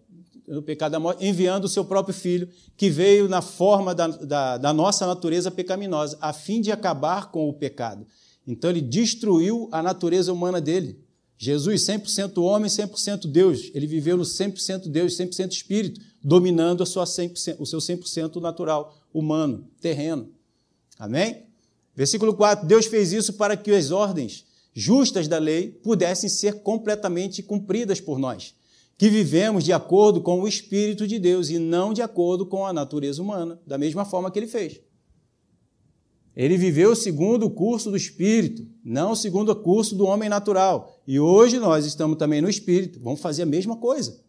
[0.47, 2.47] no pecado da morte, enviando o seu próprio filho,
[2.77, 7.49] que veio na forma da, da, da nossa natureza pecaminosa, a fim de acabar com
[7.49, 8.07] o pecado.
[8.47, 11.01] Então, ele destruiu a natureza humana dele.
[11.39, 13.71] Jesus, 100% homem, 100% Deus.
[13.73, 18.95] Ele viveu no 100% Deus, 100% espírito, dominando a sua 100%, o seu 100% natural,
[19.11, 20.29] humano, terreno.
[20.99, 21.47] Amém?
[21.97, 27.43] Versículo 4: Deus fez isso para que as ordens justas da lei pudessem ser completamente
[27.43, 28.55] cumpridas por nós,
[28.97, 32.73] que vivemos de acordo com o Espírito de Deus e não de acordo com a
[32.73, 34.81] natureza humana, da mesma forma que ele fez.
[36.37, 41.01] Ele viveu segundo o curso do Espírito, não segundo o curso do homem natural.
[41.07, 44.21] E hoje nós estamos também no Espírito, vamos fazer a mesma coisa.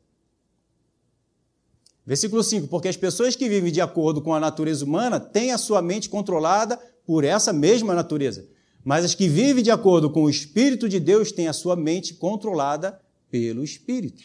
[2.05, 5.57] Versículo 5: Porque as pessoas que vivem de acordo com a natureza humana têm a
[5.57, 8.47] sua mente controlada por essa mesma natureza.
[8.83, 12.15] Mas as que vivem de acordo com o Espírito de Deus têm a sua mente
[12.15, 14.21] controlada pelo Espírito.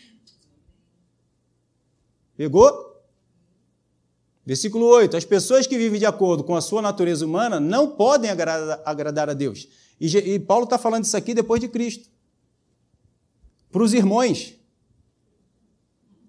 [2.37, 2.87] Pegou?
[4.45, 8.31] Versículo 8: As pessoas que vivem de acordo com a sua natureza humana não podem
[8.31, 9.69] agradar, a Deus.
[10.01, 12.09] E, e Paulo está falando isso aqui depois de Cristo.
[13.71, 14.55] Para os irmãos.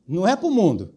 [0.07, 0.95] Não é para o mundo.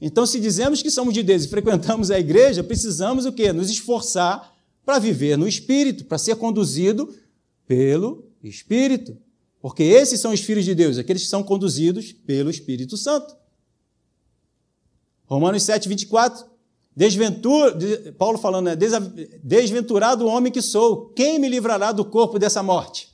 [0.00, 3.52] Então, se dizemos que somos de Deus e frequentamos a igreja, precisamos o quê?
[3.52, 4.53] Nos esforçar
[4.84, 7.14] para viver no Espírito, para ser conduzido
[7.66, 9.16] pelo Espírito.
[9.60, 13.34] Porque esses são os filhos de Deus, aqueles que são conduzidos pelo Espírito Santo.
[15.26, 16.44] Romanos 7, 24.
[16.96, 17.76] Desventura,
[18.16, 18.76] Paulo falando, né?
[19.42, 23.08] Desventurado o homem que sou, quem me livrará do corpo dessa morte?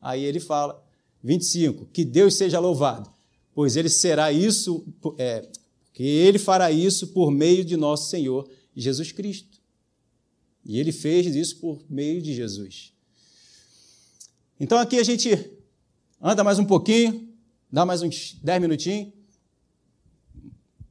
[0.00, 0.82] Aí ele fala,
[1.22, 3.08] 25, que Deus seja louvado,
[3.54, 4.84] pois ele será isso,
[5.18, 5.46] é,
[5.92, 9.51] que ele fará isso por meio de nosso Senhor Jesus Cristo.
[10.64, 12.92] E ele fez isso por meio de Jesus.
[14.58, 15.50] Então aqui a gente
[16.20, 17.28] anda mais um pouquinho,
[17.70, 19.12] dá mais uns 10 minutinhos.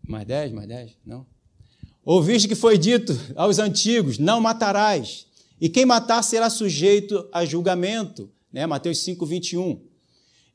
[0.06, 0.98] Mais dez, mais dez?
[1.06, 1.26] Não.
[2.04, 5.28] Ouviste que foi dito aos antigos: Não matarás,
[5.60, 8.30] e quem matar será sujeito a julgamento.
[8.52, 8.66] Né?
[8.66, 9.82] Mateus 5, 21.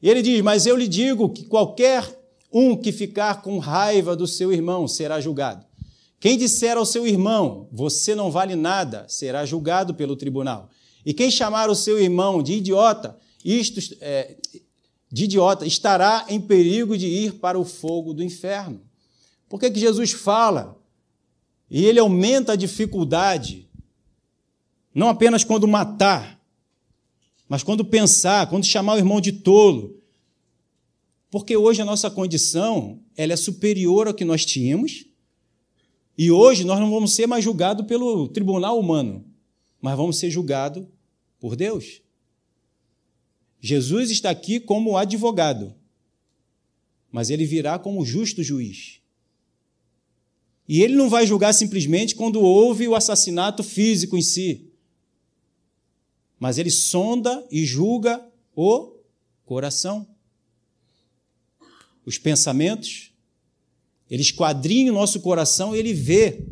[0.02, 2.04] E ele diz: Mas eu lhe digo que qualquer
[2.52, 5.65] um que ficar com raiva do seu irmão será julgado.
[6.18, 10.70] Quem disser ao seu irmão, você não vale nada, será julgado pelo tribunal.
[11.04, 14.36] E quem chamar o seu irmão de idiota, isto é,
[15.10, 18.80] de idiota, estará em perigo de ir para o fogo do inferno.
[19.48, 20.76] Por que, que Jesus fala?
[21.70, 23.68] E ele aumenta a dificuldade,
[24.94, 26.40] não apenas quando matar,
[27.48, 30.00] mas quando pensar, quando chamar o irmão de tolo.
[31.30, 35.06] Porque hoje a nossa condição ela é superior ao que nós tínhamos,
[36.16, 39.24] e hoje nós não vamos ser mais julgados pelo tribunal humano,
[39.80, 40.86] mas vamos ser julgados
[41.38, 42.00] por Deus.
[43.60, 45.74] Jesus está aqui como advogado,
[47.10, 49.00] mas ele virá como justo juiz.
[50.68, 54.70] E ele não vai julgar simplesmente quando houve o assassinato físico em si,
[56.38, 58.96] mas ele sonda e julga o
[59.44, 60.06] coração,
[62.04, 63.12] os pensamentos,
[64.10, 66.46] ele esquadrinha o nosso coração e ele vê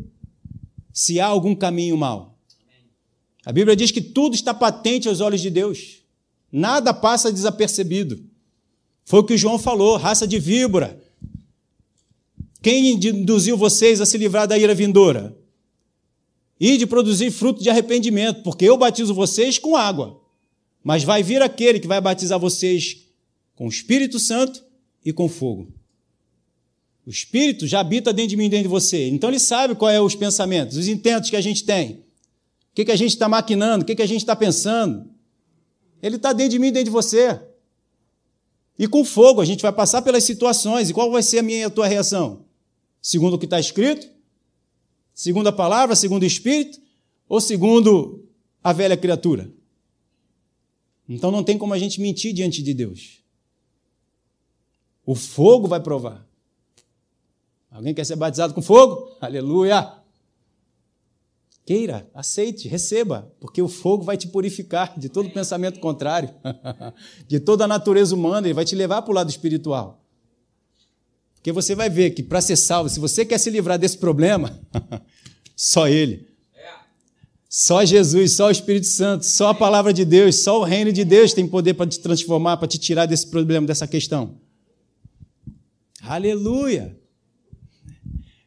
[0.91, 2.37] se há algum caminho mau.
[3.45, 5.99] A Bíblia diz que tudo está patente aos olhos de Deus.
[6.51, 8.23] Nada passa desapercebido.
[9.03, 10.99] Foi o que João falou, raça de víbora.
[12.61, 15.37] Quem induziu vocês a se livrar da ira vindoura?
[16.59, 20.19] E de produzir fruto de arrependimento, porque eu batizo vocês com água.
[20.83, 23.05] Mas vai vir aquele que vai batizar vocês
[23.55, 24.63] com o Espírito Santo
[25.03, 25.71] e com fogo.
[27.05, 29.07] O Espírito já habita dentro de mim, dentro de você.
[29.09, 32.03] Então ele sabe quais são os pensamentos, os intentos que a gente tem.
[32.71, 35.09] O que, que a gente está maquinando, o que, que a gente está pensando.
[36.01, 37.39] Ele está dentro de mim, dentro de você.
[38.77, 40.89] E com fogo, a gente vai passar pelas situações.
[40.89, 42.43] E qual vai ser a minha e a tua reação?
[43.01, 44.09] Segundo o que está escrito?
[45.13, 46.81] Segundo a palavra, segundo o Espírito?
[47.29, 48.27] Ou segundo
[48.63, 49.49] a velha criatura?
[51.07, 53.23] Então não tem como a gente mentir diante de Deus.
[55.05, 56.27] O fogo vai provar.
[57.75, 59.17] Alguém quer ser batizado com fogo?
[59.19, 59.91] Aleluia!
[61.65, 66.29] Queira, aceite, receba, porque o fogo vai te purificar de todo pensamento contrário,
[67.27, 70.01] de toda a natureza humana, ele vai te levar para o lado espiritual.
[71.33, 74.57] Porque você vai ver que para ser salvo, se você quer se livrar desse problema,
[75.53, 76.33] só Ele.
[77.49, 81.03] Só Jesus, só o Espírito Santo, só a palavra de Deus, só o reino de
[81.03, 84.39] Deus tem poder para te transformar, para te tirar desse problema, dessa questão.
[86.01, 87.04] Aleluia!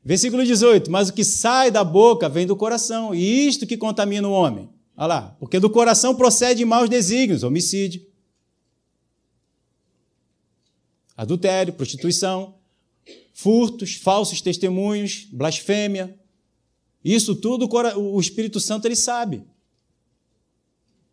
[0.09, 4.27] Versículo 18: Mas o que sai da boca vem do coração, e isto que contamina
[4.27, 4.71] o homem.
[4.97, 8.07] Olha lá, porque do coração procede maus desígnios, homicídio,
[11.15, 12.55] adultério, prostituição,
[13.35, 16.19] furtos, falsos testemunhos, blasfêmia.
[17.05, 17.69] Isso tudo
[17.99, 19.43] o Espírito Santo ele sabe.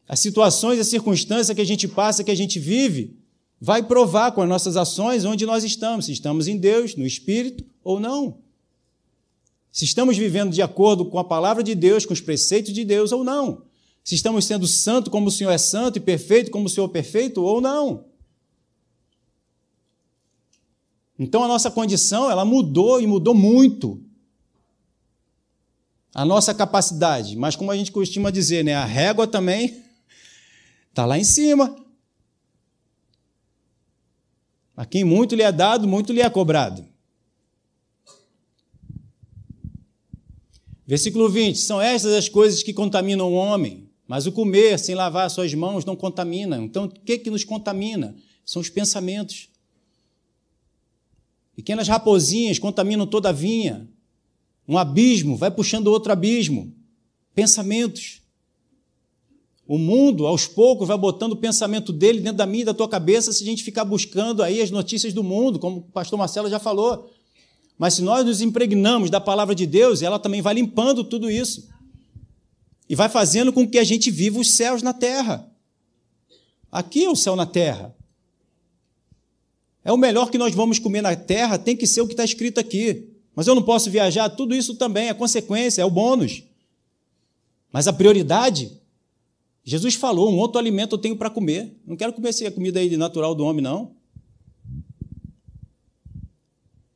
[0.07, 3.19] As situações, as circunstâncias que a gente passa, que a gente vive,
[3.59, 7.65] vai provar com as nossas ações onde nós estamos, se estamos em Deus, no Espírito
[7.83, 8.44] ou não
[9.75, 13.11] se estamos vivendo de acordo com a palavra de Deus, com os preceitos de Deus
[13.11, 13.63] ou não.
[14.05, 16.93] Se estamos sendo santo como o Senhor é santo e perfeito como o Senhor é
[16.93, 18.05] perfeito ou não.
[21.19, 24.01] Então a nossa condição, ela mudou e mudou muito.
[26.13, 29.83] A nossa capacidade, mas como a gente costuma dizer, né, a régua também
[30.89, 31.75] está lá em cima.
[34.77, 36.94] A quem muito lhe é dado, muito lhe é cobrado.
[40.85, 45.29] Versículo 20: São estas as coisas que contaminam o homem, mas o comer sem lavar
[45.29, 46.57] suas mãos não contamina.
[46.57, 48.15] Então, o que, que nos contamina?
[48.45, 49.49] São os pensamentos.
[51.55, 53.87] Pequenas raposinhas contaminam toda a vinha.
[54.67, 56.73] Um abismo vai puxando outro abismo.
[57.33, 58.21] Pensamentos.
[59.67, 62.87] O mundo, aos poucos, vai botando o pensamento dele dentro da minha e da tua
[62.87, 66.49] cabeça se a gente ficar buscando aí as notícias do mundo, como o pastor Marcelo
[66.49, 67.09] já falou.
[67.77, 71.67] Mas se nós nos impregnamos da palavra de Deus, ela também vai limpando tudo isso.
[72.87, 75.49] E vai fazendo com que a gente viva os céus na terra.
[76.71, 77.95] Aqui é o céu na terra.
[79.83, 82.23] É o melhor que nós vamos comer na terra, tem que ser o que está
[82.23, 83.09] escrito aqui.
[83.35, 86.43] Mas eu não posso viajar, tudo isso também é consequência, é o bônus.
[87.71, 88.71] Mas a prioridade,
[89.63, 91.77] Jesus falou: um outro alimento eu tenho para comer.
[91.85, 93.91] Não quero comer essa comida aí natural do homem, não.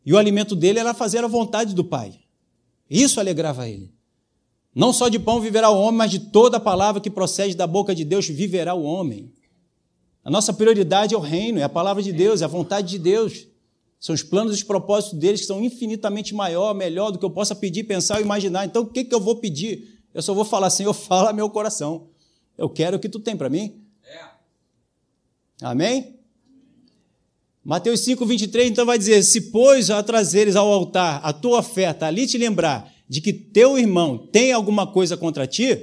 [0.10, 2.20] E o alimento dele era fazer a vontade do Pai.
[2.89, 3.93] Isso alegrava ele.
[4.74, 7.68] Não só de pão viverá o homem, mas de toda a palavra que procede da
[7.68, 9.32] boca de Deus viverá o homem.
[10.24, 12.97] A nossa prioridade é o reino, é a palavra de Deus, é a vontade de
[12.97, 13.45] Deus.
[13.99, 17.30] São os planos e os propósitos deles que são infinitamente maior, melhor do que eu
[17.30, 18.66] possa pedir, pensar ou imaginar.
[18.66, 20.01] Então, o que, que eu vou pedir?
[20.12, 22.07] Eu só vou falar, Senhor, fala meu coração.
[22.57, 23.80] Eu quero o que tu tem para mim.
[24.03, 24.26] É.
[25.62, 26.18] Amém?
[27.70, 32.07] Mateus 5, 23, então vai dizer: Se, pois, a trazeres ao altar a tua oferta,
[32.07, 35.80] ali te lembrar de que teu irmão tem alguma coisa contra ti,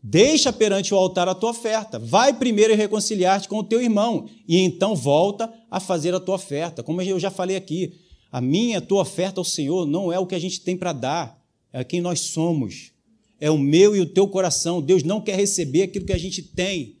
[0.00, 1.98] deixa perante o altar a tua oferta.
[1.98, 6.80] Vai primeiro reconciliar-te com o teu irmão, e então volta a fazer a tua oferta.
[6.80, 7.94] Como eu já falei aqui,
[8.30, 11.44] a minha, tua oferta ao Senhor não é o que a gente tem para dar,
[11.72, 12.92] é quem nós somos.
[13.40, 14.80] É o meu e o teu coração.
[14.80, 16.98] Deus não quer receber aquilo que a gente tem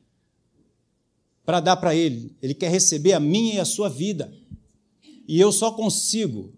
[1.44, 2.34] para dar para Ele.
[2.42, 4.32] Ele quer receber a minha e a sua vida.
[5.26, 6.52] E eu só consigo,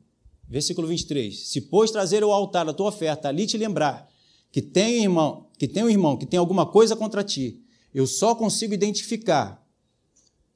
[0.49, 4.09] versículo 23, se pois trazer ao altar a tua oferta, ali te lembrar
[4.51, 7.61] que tem irmão, que tem um irmão que tem alguma coisa contra ti,
[7.95, 9.65] eu só consigo identificar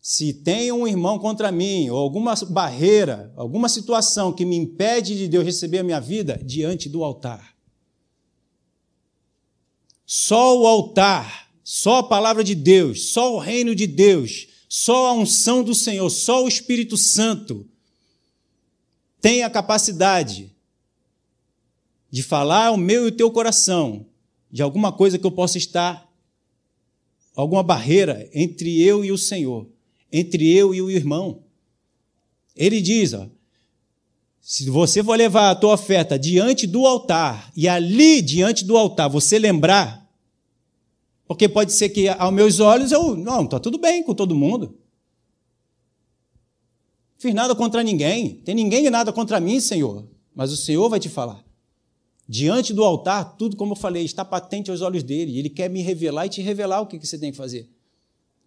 [0.00, 5.28] se tem um irmão contra mim, ou alguma barreira, alguma situação que me impede de
[5.28, 7.54] Deus receber a minha vida diante do altar.
[10.06, 15.12] Só o altar só a palavra de Deus, só o reino de Deus, só a
[15.12, 17.64] unção do Senhor, só o Espírito Santo
[19.20, 20.52] tem a capacidade
[22.10, 24.04] de falar ao meu e teu coração
[24.50, 26.10] de alguma coisa que eu possa estar,
[27.36, 29.68] alguma barreira entre eu e o Senhor,
[30.10, 31.44] entre eu e o irmão.
[32.56, 33.28] Ele diz: ó,
[34.40, 39.08] se você for levar a tua oferta diante do altar e ali diante do altar
[39.08, 39.99] você lembrar
[41.30, 44.76] porque pode ser que aos meus olhos eu, não, está tudo bem com todo mundo.
[47.18, 50.08] Fiz nada contra ninguém, tem ninguém nada contra mim, Senhor.
[50.34, 51.44] Mas o Senhor vai te falar.
[52.28, 55.38] Diante do altar, tudo como eu falei, está patente aos olhos dele.
[55.38, 57.70] Ele quer me revelar e te revelar o que você tem que fazer.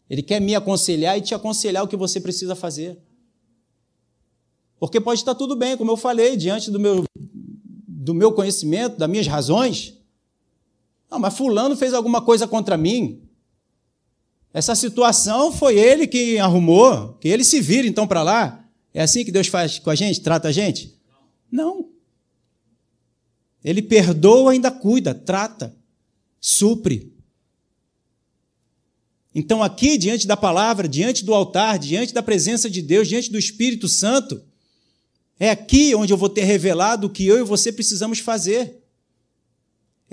[0.09, 3.01] Ele quer me aconselhar e te aconselhar o que você precisa fazer.
[4.77, 7.05] Porque pode estar tudo bem, como eu falei, diante do meu,
[7.87, 10.02] do meu conhecimento, das minhas razões.
[11.13, 13.21] Não, mas Fulano fez alguma coisa contra mim.
[14.51, 18.67] Essa situação foi ele que arrumou, que ele se vira então para lá.
[18.91, 20.99] É assim que Deus faz com a gente, trata a gente?
[21.51, 21.87] Não.
[23.63, 25.75] Ele perdoa, ainda cuida, trata,
[26.41, 27.13] supre.
[29.35, 33.37] Então, aqui, diante da palavra, diante do altar, diante da presença de Deus, diante do
[33.37, 34.41] Espírito Santo,
[35.39, 38.82] é aqui onde eu vou ter revelado o que eu e você precisamos fazer.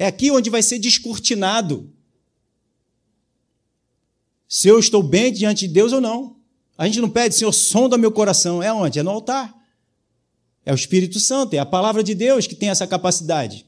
[0.00, 1.92] É aqui onde vai ser descortinado
[4.48, 6.38] se eu estou bem diante de Deus ou não.
[6.78, 8.62] A gente não pede, Senhor, sonda meu coração.
[8.62, 8.98] É onde?
[8.98, 9.54] É no altar.
[10.64, 13.66] É o Espírito Santo, é a palavra de Deus que tem essa capacidade.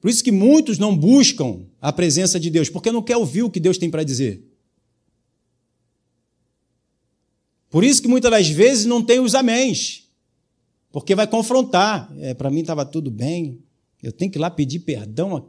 [0.00, 3.50] Por isso que muitos não buscam a presença de Deus, porque não quer ouvir o
[3.50, 4.42] que Deus tem para dizer.
[7.68, 10.08] Por isso que muitas das vezes não tem os améns,
[10.90, 12.10] porque vai confrontar.
[12.16, 13.62] É, para mim estava tudo bem,
[14.02, 15.44] eu tenho que ir lá pedir perdão a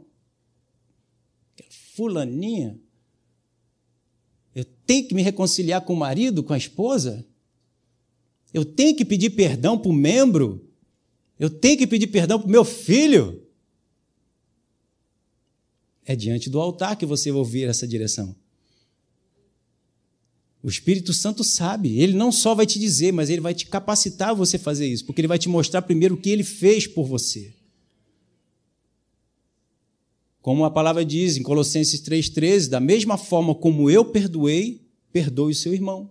[1.94, 2.78] fulaninha.
[4.54, 7.26] Eu tenho que me reconciliar com o marido, com a esposa.
[8.52, 10.68] Eu tenho que pedir perdão para o membro.
[11.38, 13.42] Eu tenho que pedir perdão para o meu filho.
[16.04, 18.34] É diante do altar que você vai ouvir essa direção.
[20.62, 24.28] O Espírito Santo sabe, ele não só vai te dizer, mas ele vai te capacitar
[24.30, 27.04] a você fazer isso, porque ele vai te mostrar primeiro o que ele fez por
[27.04, 27.52] você.
[30.42, 34.82] Como a palavra diz em Colossenses 3,13, da mesma forma como eu perdoei,
[35.12, 36.10] perdoe o seu irmão.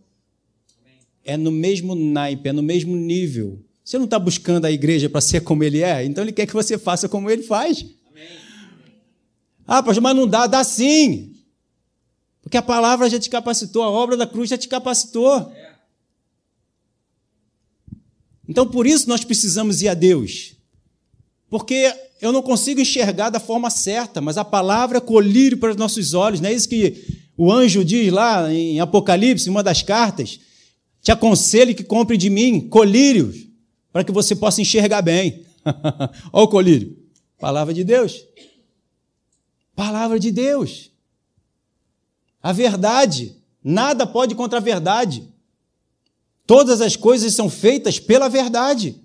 [1.24, 3.62] É no mesmo naipe, é no mesmo nível.
[3.84, 6.54] Você não está buscando a igreja para ser como ele é, então ele quer que
[6.54, 7.86] você faça como ele faz.
[8.10, 8.24] Amém.
[9.68, 11.36] Ah, pastor, mas não dá, dá sim.
[12.42, 15.52] Porque a palavra já te capacitou, a obra da cruz já te capacitou.
[18.48, 20.56] Então por isso nós precisamos ir a Deus.
[21.52, 25.76] Porque eu não consigo enxergar da forma certa, mas a palavra é colírio para os
[25.76, 30.40] nossos olhos, não é isso que o anjo diz lá em Apocalipse, uma das cartas?
[31.02, 33.48] Te aconselho que compre de mim colírios,
[33.92, 35.46] para que você possa enxergar bem.
[36.32, 36.98] Olha o colírio.
[37.38, 38.26] Palavra de Deus.
[39.76, 40.90] Palavra de Deus.
[42.42, 43.36] A verdade.
[43.62, 45.28] Nada pode contra a verdade.
[46.48, 49.01] Todas as coisas são feitas pela verdade.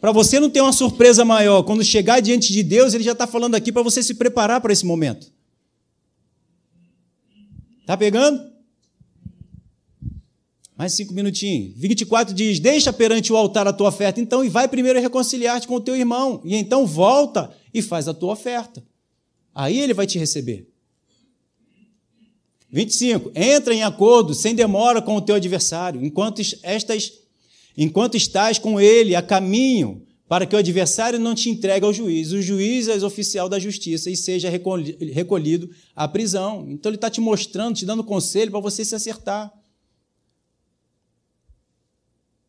[0.00, 3.26] Para você não ter uma surpresa maior, quando chegar diante de Deus, ele já está
[3.26, 5.32] falando aqui para você se preparar para esse momento.
[7.86, 8.56] Tá pegando?
[10.76, 11.72] Mais cinco minutinhos.
[11.76, 15.76] 24 diz: Deixa perante o altar a tua oferta, então, e vai primeiro reconciliar-te com
[15.76, 16.42] o teu irmão.
[16.44, 18.84] E então volta e faz a tua oferta.
[19.54, 20.68] Aí ele vai te receber.
[22.70, 23.32] 25.
[23.34, 27.12] Entra em acordo sem demora com o teu adversário, enquanto estas
[27.76, 32.32] enquanto estás com ele a caminho, para que o adversário não te entregue ao juiz.
[32.32, 36.66] O juiz é oficial da justiça e seja recolhido à prisão.
[36.68, 39.52] Então ele está te mostrando, te dando conselho para você se acertar.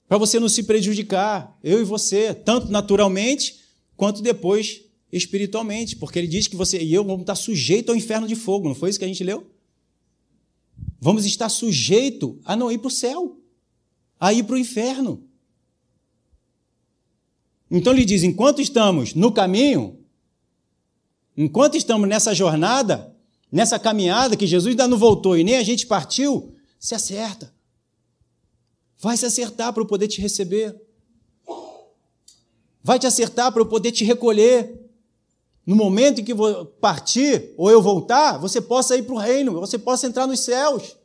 [0.07, 3.59] Para você não se prejudicar, eu e você, tanto naturalmente
[3.95, 8.27] quanto depois espiritualmente, porque ele diz que você e eu vamos estar sujeito ao inferno
[8.27, 9.45] de fogo, não foi isso que a gente leu?
[10.99, 13.36] Vamos estar sujeito a não ir para o céu,
[14.19, 15.23] a ir para o inferno.
[17.69, 19.99] Então ele diz: enquanto estamos no caminho,
[21.35, 23.15] enquanto estamos nessa jornada,
[23.51, 27.53] nessa caminhada que Jesus ainda não voltou e nem a gente partiu, se acerta.
[28.99, 30.75] Vai se acertar para eu poder te receber.
[32.83, 34.85] Vai te acertar para eu poder te recolher.
[35.65, 39.59] No momento em que vou partir ou eu voltar, você possa ir para o reino,
[39.59, 40.95] você possa entrar nos céus.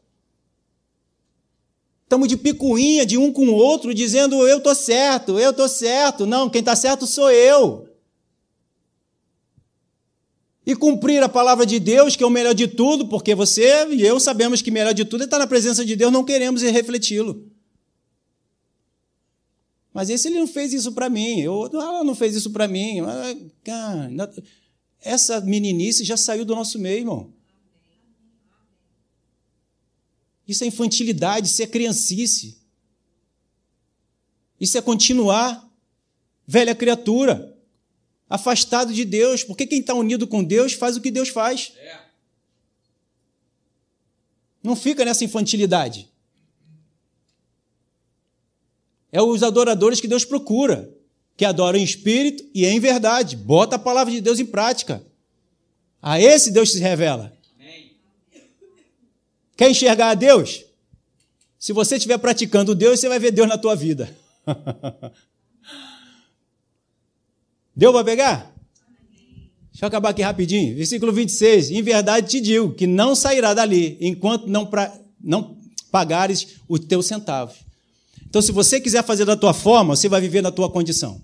[2.13, 6.27] Estamos de picuinha de um com o outro, dizendo eu estou certo, eu estou certo.
[6.27, 7.89] Não, quem está certo sou eu.
[10.67, 14.03] E cumprir a palavra de Deus, que é o melhor de tudo, porque você e
[14.03, 17.51] eu sabemos que melhor de tudo é estar na presença de Deus, não queremos refleti-lo.
[19.91, 22.99] Mas esse ele não fez isso para mim, eu, ela não fez isso para mim.
[23.65, 24.11] Cara,
[25.01, 27.42] essa meninice já saiu do nosso meio, irmão.
[30.53, 32.59] Isso é infantilidade, isso é criancice.
[34.61, 35.67] Isso é continuar
[36.47, 37.57] velha criatura,
[38.29, 41.73] afastado de Deus, porque quem está unido com Deus faz o que Deus faz.
[44.63, 46.11] Não fica nessa infantilidade.
[49.11, 50.95] É os adoradores que Deus procura,
[51.35, 53.37] que adoram em espírito e em verdade.
[53.37, 55.03] Bota a palavra de Deus em prática.
[56.01, 57.37] A esse Deus se revela.
[59.57, 60.65] Quer enxergar a Deus?
[61.59, 64.15] Se você estiver praticando Deus, você vai ver Deus na tua vida.
[67.75, 68.53] Deu para pegar?
[69.71, 70.77] Deixa eu acabar aqui rapidinho.
[70.77, 71.71] Versículo 26.
[71.71, 75.57] Em verdade te digo que não sairá dali enquanto não, pra, não
[75.91, 77.57] pagares os teus centavos.
[78.29, 81.21] Então, se você quiser fazer da tua forma, você vai viver na tua condição.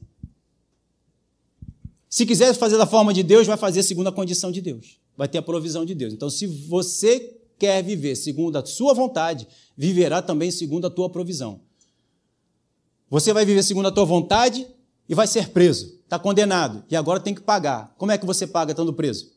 [2.09, 4.99] Se quiser fazer da forma de Deus, vai fazer segundo a condição de Deus.
[5.17, 6.13] Vai ter a provisão de Deus.
[6.13, 9.47] Então, se você quer viver segundo a sua vontade,
[9.77, 11.61] viverá também segundo a tua provisão.
[13.11, 14.67] Você vai viver segundo a tua vontade
[15.09, 15.99] e vai ser preso.
[16.05, 16.85] Está condenado.
[16.91, 17.95] E agora tem que pagar.
[17.97, 19.33] Como é que você paga estando preso?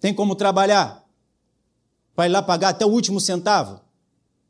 [0.00, 1.04] Tem como trabalhar?
[2.14, 3.80] Vai lá pagar até o último centavo?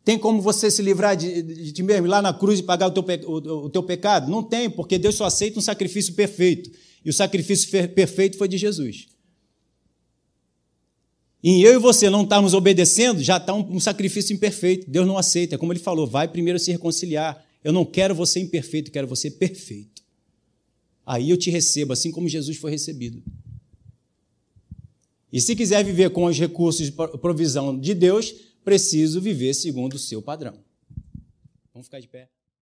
[0.04, 2.90] Tem como você se livrar de, ti mesmo, ir lá na cruz e pagar o
[2.90, 4.30] teu, o, o teu pecado?
[4.30, 6.70] Não tem, porque Deus só aceita um sacrifício perfeito.
[7.04, 9.08] E o sacrifício perfeito foi de Jesus.
[11.42, 14.90] E eu e você não estarmos obedecendo, já está um, um sacrifício imperfeito.
[14.90, 15.54] Deus não aceita.
[15.54, 17.44] É como ele falou: vai primeiro se reconciliar.
[17.62, 20.02] Eu não quero você imperfeito, quero você perfeito.
[21.04, 23.22] Aí eu te recebo, assim como Jesus foi recebido.
[25.32, 28.34] E se quiser viver com os recursos de provisão de Deus,
[28.64, 30.54] preciso viver segundo o seu padrão.
[31.72, 32.28] Vamos ficar de pé.